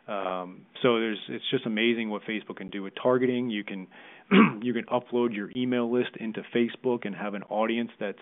Um, 0.09 0.63
so 0.83 0.99
there's 0.99 1.21
it's 1.29 1.45
just 1.51 1.67
amazing 1.67 2.11
what 2.11 2.23
Facebook 2.23 2.57
can 2.57 2.71
do 2.71 2.83
with 2.83 2.95
targeting. 3.01 3.51
You 3.51 3.63
can 3.63 3.87
you 4.63 4.73
can 4.73 4.85
upload 4.85 5.35
your 5.35 5.51
email 5.55 5.93
list 5.93 6.11
into 6.19 6.43
Facebook 6.55 7.05
and 7.07 7.15
have 7.15 7.35
an 7.35 7.45
audience 7.45 7.91
that's 8.01 8.19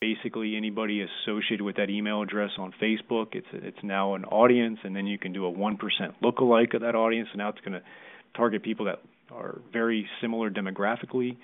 basically 0.00 0.56
anybody 0.56 1.02
associated 1.02 1.62
with 1.62 1.76
that 1.76 1.90
email 1.90 2.22
address 2.22 2.50
on 2.56 2.72
Facebook. 2.80 3.28
It's 3.32 3.46
it's 3.52 3.82
now 3.82 4.14
an 4.14 4.24
audience, 4.24 4.78
and 4.82 4.96
then 4.96 5.06
you 5.06 5.18
can 5.18 5.34
do 5.34 5.44
a 5.44 5.50
one 5.50 5.76
percent 5.76 6.14
lookalike 6.22 6.72
of 6.74 6.80
that 6.80 6.94
audience. 6.94 7.28
And 7.32 7.38
now 7.38 7.50
it's 7.50 7.60
going 7.60 7.72
to 7.72 7.82
target 8.34 8.62
people 8.62 8.86
that 8.86 9.00
are 9.30 9.60
very 9.72 10.08
similar 10.22 10.50
demographically 10.50 11.36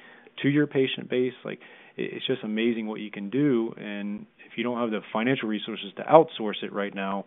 to 0.43 0.49
your 0.49 0.67
patient 0.67 1.09
base. 1.09 1.33
Like 1.45 1.61
it's 1.97 2.27
just 2.27 2.43
amazing 2.43 2.87
what 2.87 3.01
you 3.01 3.11
can 3.11 3.31
do. 3.31 3.75
And 3.77 4.27
if 4.47 4.57
you 4.57 4.65
don't 4.65 4.79
have 4.79 4.91
the 4.91 5.01
financial 5.13 5.49
resources 5.49 5.93
to 5.97 6.03
outsource 6.03 6.63
it 6.63 6.73
right 6.73 6.95
now, 6.95 7.25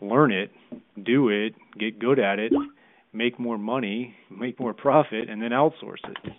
learn 0.00 0.32
it, 0.32 0.50
do 1.02 1.28
it, 1.28 1.54
get 1.78 1.98
good 1.98 2.18
at 2.18 2.38
it, 2.38 2.52
make 3.12 3.38
more 3.38 3.58
money, 3.58 4.14
make 4.30 4.58
more 4.60 4.74
profit, 4.74 5.30
and 5.30 5.40
then 5.40 5.50
outsource 5.50 6.02
it. 6.08 6.32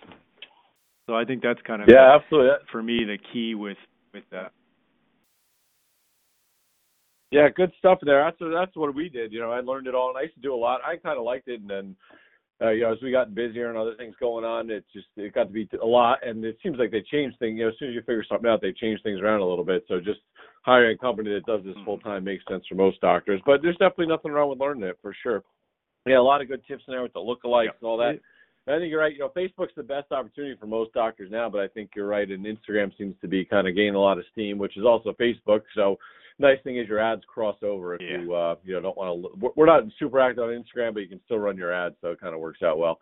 So 1.06 1.14
I 1.14 1.24
think 1.24 1.42
that's 1.42 1.60
kind 1.62 1.82
of 1.82 1.88
yeah, 1.88 2.16
absolutely. 2.16 2.50
For 2.72 2.82
me, 2.82 3.04
the 3.04 3.18
key 3.32 3.54
with 3.54 3.78
with 4.12 4.24
that. 4.32 4.52
Yeah, 7.30 7.48
good 7.54 7.72
stuff 7.78 7.98
there. 8.02 8.24
That's 8.24 8.52
that's 8.52 8.76
what 8.76 8.94
we 8.94 9.08
did. 9.08 9.32
You 9.32 9.40
know, 9.40 9.50
I 9.50 9.60
learned 9.60 9.86
it 9.86 9.94
all, 9.94 10.08
and 10.08 10.18
I 10.18 10.22
used 10.22 10.34
to 10.34 10.40
do 10.40 10.54
a 10.54 10.56
lot. 10.56 10.80
I 10.84 10.96
kind 10.96 11.18
of 11.18 11.24
liked 11.24 11.48
it, 11.48 11.60
and 11.60 11.70
then 11.70 11.96
uh, 12.62 12.70
you 12.70 12.82
know, 12.82 12.92
as 12.92 12.98
we 13.02 13.10
got 13.10 13.34
busier 13.34 13.68
and 13.68 13.76
other 13.76 13.94
things 13.96 14.14
going 14.18 14.44
on, 14.44 14.70
it 14.70 14.84
just 14.92 15.08
it 15.16 15.34
got 15.34 15.44
to 15.44 15.50
be 15.50 15.68
a 15.82 15.86
lot. 15.86 16.26
And 16.26 16.44
it 16.44 16.56
seems 16.62 16.78
like 16.78 16.90
they 16.90 17.02
changed 17.02 17.38
things. 17.38 17.58
You 17.58 17.64
know, 17.64 17.68
as 17.70 17.78
soon 17.78 17.90
as 17.90 17.94
you 17.94 18.00
figure 18.00 18.24
something 18.26 18.48
out, 18.48 18.62
they 18.62 18.72
change 18.72 19.02
things 19.02 19.20
around 19.20 19.40
a 19.40 19.46
little 19.46 19.64
bit. 19.64 19.84
So 19.88 19.98
just 19.98 20.20
hiring 20.62 20.96
a 20.96 20.98
company 20.98 21.32
that 21.34 21.44
does 21.44 21.64
this 21.64 21.74
mm-hmm. 21.74 21.84
full 21.84 21.98
time 21.98 22.24
makes 22.24 22.44
sense 22.48 22.64
for 22.66 22.74
most 22.76 23.00
doctors. 23.00 23.42
But 23.44 23.60
there's 23.62 23.76
definitely 23.76 24.06
nothing 24.06 24.32
wrong 24.32 24.48
with 24.48 24.58
learning 24.58 24.84
it 24.84 24.98
for 25.02 25.14
sure. 25.22 25.42
Yeah, 26.06 26.18
a 26.18 26.20
lot 26.20 26.40
of 26.40 26.48
good 26.48 26.62
tips 26.66 26.84
in 26.88 26.92
there 26.92 27.02
with 27.02 27.12
the 27.12 27.20
lookalikes 27.20 27.64
yeah. 27.64 27.78
and 27.80 27.88
all 27.88 27.98
that. 27.98 28.20
I 28.68 28.78
think 28.78 28.90
you're 28.90 29.00
right. 29.00 29.12
You 29.12 29.20
know, 29.20 29.32
Facebook's 29.36 29.74
the 29.76 29.82
best 29.82 30.10
opportunity 30.10 30.56
for 30.58 30.66
most 30.66 30.92
doctors 30.92 31.30
now, 31.30 31.48
but 31.48 31.60
I 31.60 31.68
think 31.68 31.90
you're 31.94 32.08
right. 32.08 32.28
And 32.28 32.44
Instagram 32.44 32.96
seems 32.98 33.14
to 33.20 33.28
be 33.28 33.44
kind 33.44 33.68
of 33.68 33.76
gaining 33.76 33.94
a 33.94 34.00
lot 34.00 34.18
of 34.18 34.24
steam, 34.32 34.58
which 34.58 34.76
is 34.76 34.84
also 34.84 35.12
Facebook. 35.20 35.60
So, 35.74 35.98
nice 36.38 36.58
thing 36.64 36.78
is 36.78 36.88
your 36.88 36.98
ads 36.98 37.22
cross 37.26 37.56
over 37.62 37.94
if 37.94 38.00
yeah. 38.02 38.20
you 38.20 38.34
uh, 38.34 38.54
you 38.64 38.74
know 38.74 38.80
don't 38.80 38.96
want 38.96 39.40
to. 39.40 39.52
We're 39.56 39.66
not 39.66 39.84
super 39.98 40.20
active 40.20 40.44
on 40.44 40.50
Instagram, 40.50 40.94
but 40.94 41.00
you 41.00 41.08
can 41.08 41.20
still 41.24 41.38
run 41.38 41.56
your 41.56 41.72
ads, 41.72 41.96
so 42.00 42.08
it 42.08 42.20
kind 42.20 42.34
of 42.34 42.40
works 42.40 42.62
out 42.62 42.78
well. 42.78 42.98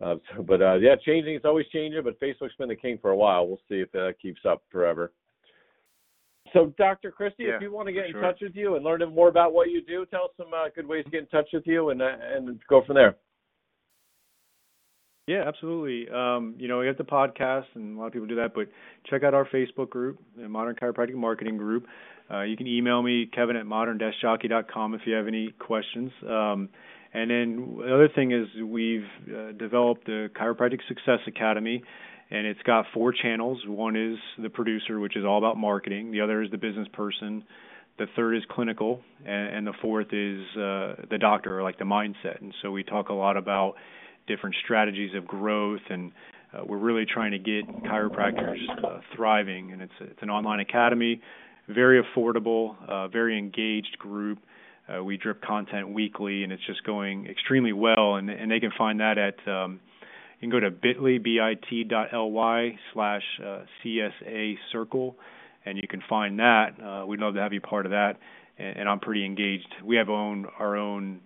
Uh, 0.00 0.16
so, 0.34 0.42
but 0.42 0.62
uh, 0.62 0.74
yeah, 0.76 0.94
changing. 1.04 1.34
It's 1.34 1.44
always 1.44 1.66
changing, 1.72 2.02
but 2.02 2.18
Facebook's 2.20 2.54
been 2.58 2.68
the 2.68 2.76
king 2.76 2.98
for 3.00 3.10
a 3.10 3.16
while. 3.16 3.46
We'll 3.46 3.60
see 3.68 3.76
if 3.76 3.92
that 3.92 4.14
keeps 4.20 4.40
up 4.48 4.62
forever. 4.70 5.12
So, 6.52 6.72
Dr. 6.78 7.12
Christie, 7.12 7.44
yeah, 7.44 7.56
if 7.56 7.62
you 7.62 7.72
want 7.72 7.86
to 7.86 7.92
get 7.92 8.06
in 8.06 8.12
sure. 8.12 8.22
touch 8.22 8.38
with 8.40 8.56
you 8.56 8.74
and 8.74 8.84
learn 8.84 9.02
more 9.14 9.28
about 9.28 9.52
what 9.52 9.70
you 9.70 9.82
do, 9.82 10.04
tell 10.06 10.24
us 10.24 10.30
some 10.36 10.48
uh, 10.54 10.68
good 10.74 10.86
ways 10.86 11.04
to 11.04 11.10
get 11.10 11.20
in 11.20 11.26
touch 11.26 11.48
with 11.52 11.66
you 11.66 11.90
and 11.90 12.02
uh, 12.02 12.16
and 12.34 12.58
go 12.68 12.82
from 12.84 12.96
there. 12.96 13.16
Yeah, 15.30 15.44
absolutely. 15.46 16.12
Um, 16.12 16.56
you 16.58 16.66
know, 16.66 16.80
we 16.80 16.88
have 16.88 16.98
the 16.98 17.04
podcast, 17.04 17.66
and 17.76 17.96
a 17.96 18.00
lot 18.00 18.08
of 18.08 18.12
people 18.12 18.26
do 18.26 18.34
that, 18.34 18.52
but 18.52 18.66
check 19.08 19.22
out 19.22 19.32
our 19.32 19.44
Facebook 19.44 19.88
group, 19.88 20.18
the 20.36 20.48
Modern 20.48 20.74
Chiropractic 20.74 21.14
Marketing 21.14 21.56
Group. 21.56 21.86
Uh, 22.28 22.40
you 22.40 22.56
can 22.56 22.66
email 22.66 23.00
me, 23.00 23.30
Kevin 23.32 23.54
at 23.54 23.64
modern-jockey.com 23.64 24.94
if 24.94 25.02
you 25.04 25.14
have 25.14 25.28
any 25.28 25.52
questions. 25.60 26.10
Um, 26.28 26.68
and 27.14 27.30
then 27.30 27.76
the 27.78 27.94
other 27.94 28.08
thing 28.12 28.32
is 28.32 28.48
we've 28.60 29.06
uh, 29.32 29.52
developed 29.52 30.06
the 30.06 30.30
Chiropractic 30.34 30.80
Success 30.88 31.20
Academy, 31.28 31.84
and 32.32 32.44
it's 32.44 32.62
got 32.62 32.86
four 32.92 33.12
channels. 33.12 33.60
One 33.68 33.94
is 33.94 34.18
the 34.36 34.50
producer, 34.50 34.98
which 34.98 35.16
is 35.16 35.24
all 35.24 35.38
about 35.38 35.56
marketing. 35.56 36.10
The 36.10 36.22
other 36.22 36.42
is 36.42 36.50
the 36.50 36.58
business 36.58 36.88
person. 36.92 37.44
The 38.00 38.06
third 38.16 38.36
is 38.36 38.42
clinical, 38.50 39.00
and, 39.24 39.58
and 39.58 39.66
the 39.68 39.74
fourth 39.80 40.08
is 40.12 40.40
uh, 40.56 41.06
the 41.08 41.18
doctor, 41.20 41.56
or 41.56 41.62
like 41.62 41.78
the 41.78 41.84
mindset. 41.84 42.40
And 42.40 42.52
so 42.62 42.72
we 42.72 42.82
talk 42.82 43.10
a 43.10 43.14
lot 43.14 43.36
about 43.36 43.76
different 44.26 44.56
strategies 44.64 45.14
of 45.14 45.26
growth, 45.26 45.80
and 45.88 46.12
uh, 46.52 46.62
we're 46.66 46.78
really 46.78 47.06
trying 47.06 47.32
to 47.32 47.38
get 47.38 47.66
chiropractors 47.84 48.58
uh, 48.84 49.00
thriving. 49.14 49.72
And 49.72 49.82
it's 49.82 49.92
it's 50.00 50.22
an 50.22 50.30
online 50.30 50.60
academy, 50.60 51.20
very 51.68 52.02
affordable, 52.02 52.76
uh, 52.88 53.08
very 53.08 53.38
engaged 53.38 53.98
group. 53.98 54.38
Uh, 54.88 55.04
we 55.04 55.16
drip 55.16 55.40
content 55.42 55.90
weekly, 55.90 56.42
and 56.42 56.52
it's 56.52 56.66
just 56.66 56.82
going 56.84 57.26
extremely 57.26 57.72
well. 57.72 58.16
And 58.16 58.30
and 58.30 58.50
they 58.50 58.60
can 58.60 58.72
find 58.76 59.00
that 59.00 59.18
at 59.18 59.52
um, 59.52 59.80
you 60.40 60.48
can 60.48 60.50
go 60.50 60.60
to 60.60 60.70
bit.ly, 60.70 61.18
bit.ly 61.18 62.78
slash 62.94 63.22
uh, 63.44 63.60
CSA 63.84 64.54
Circle, 64.72 65.16
and 65.66 65.76
you 65.76 65.86
can 65.86 66.02
find 66.08 66.38
that. 66.38 66.70
Uh, 66.82 67.04
we'd 67.06 67.20
love 67.20 67.34
to 67.34 67.40
have 67.40 67.52
you 67.52 67.60
part 67.60 67.84
of 67.84 67.90
that, 67.92 68.14
and, 68.58 68.78
and 68.78 68.88
I'm 68.88 69.00
pretty 69.00 69.26
engaged. 69.26 69.68
We 69.84 69.96
have 69.96 70.08
own, 70.08 70.46
our 70.58 70.76
own 70.76 71.20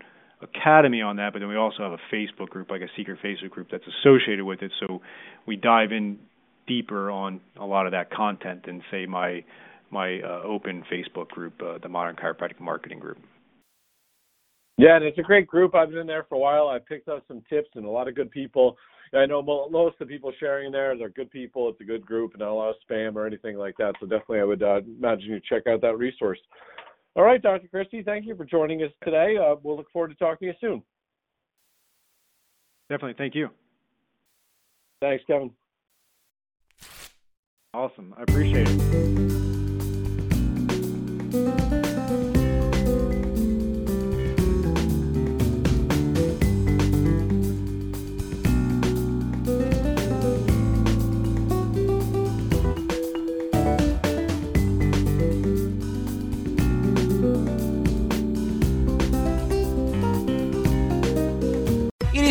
academy 0.44 1.02
on 1.02 1.16
that, 1.16 1.32
but 1.32 1.40
then 1.40 1.48
we 1.48 1.56
also 1.56 1.82
have 1.82 1.92
a 1.92 2.14
Facebook 2.14 2.48
group, 2.48 2.70
like 2.70 2.82
a 2.82 2.88
secret 2.96 3.18
Facebook 3.24 3.50
group 3.50 3.68
that's 3.70 3.84
associated 4.00 4.44
with 4.44 4.62
it. 4.62 4.72
So 4.80 5.00
we 5.46 5.56
dive 5.56 5.92
in 5.92 6.18
deeper 6.66 7.10
on 7.10 7.40
a 7.58 7.64
lot 7.64 7.86
of 7.86 7.92
that 7.92 8.10
content 8.10 8.66
than 8.66 8.82
say 8.90 9.06
my 9.06 9.44
my 9.90 10.20
uh, 10.20 10.42
open 10.42 10.82
Facebook 10.92 11.28
group, 11.28 11.54
uh, 11.62 11.78
the 11.78 11.88
Modern 11.88 12.16
Chiropractic 12.16 12.58
Marketing 12.58 12.98
Group. 12.98 13.18
Yeah, 14.76 14.96
and 14.96 15.04
it's 15.04 15.18
a 15.18 15.22
great 15.22 15.46
group. 15.46 15.74
I've 15.74 15.90
been 15.90 15.98
in 15.98 16.06
there 16.06 16.26
for 16.28 16.34
a 16.34 16.38
while. 16.38 16.66
I 16.68 16.78
picked 16.80 17.08
up 17.08 17.22
some 17.28 17.42
tips 17.48 17.68
and 17.76 17.84
a 17.84 17.90
lot 17.90 18.08
of 18.08 18.16
good 18.16 18.30
people. 18.30 18.76
I 19.14 19.26
know 19.26 19.40
most 19.42 19.94
of 20.00 20.08
the 20.08 20.12
people 20.12 20.32
sharing 20.40 20.72
there, 20.72 20.98
they're 20.98 21.10
good 21.10 21.30
people. 21.30 21.68
It's 21.68 21.80
a 21.80 21.84
good 21.84 22.04
group, 22.04 22.32
and 22.32 22.40
not 22.40 22.48
a 22.48 22.54
lot 22.54 22.70
of 22.70 22.76
spam 22.90 23.14
or 23.14 23.26
anything 23.26 23.56
like 23.56 23.76
that. 23.76 23.94
So 24.00 24.06
definitely, 24.06 24.40
I 24.40 24.44
would 24.44 24.62
uh, 24.62 24.80
imagine 24.98 25.26
you 25.26 25.40
check 25.48 25.68
out 25.68 25.80
that 25.82 25.96
resource. 25.96 26.40
All 27.16 27.22
right, 27.22 27.40
Dr. 27.40 27.68
Christie, 27.68 28.02
thank 28.02 28.26
you 28.26 28.34
for 28.36 28.44
joining 28.44 28.82
us 28.82 28.90
today. 29.04 29.36
Uh, 29.36 29.54
we'll 29.62 29.76
look 29.76 29.90
forward 29.92 30.08
to 30.08 30.16
talking 30.16 30.48
to 30.48 30.52
you 30.52 30.54
soon. 30.60 30.82
Definitely. 32.88 33.14
Thank 33.16 33.34
you. 33.34 33.50
Thanks, 35.00 35.24
Kevin. 35.26 35.50
Awesome. 37.72 38.14
I 38.16 38.22
appreciate 38.22 38.66
it. 41.32 41.73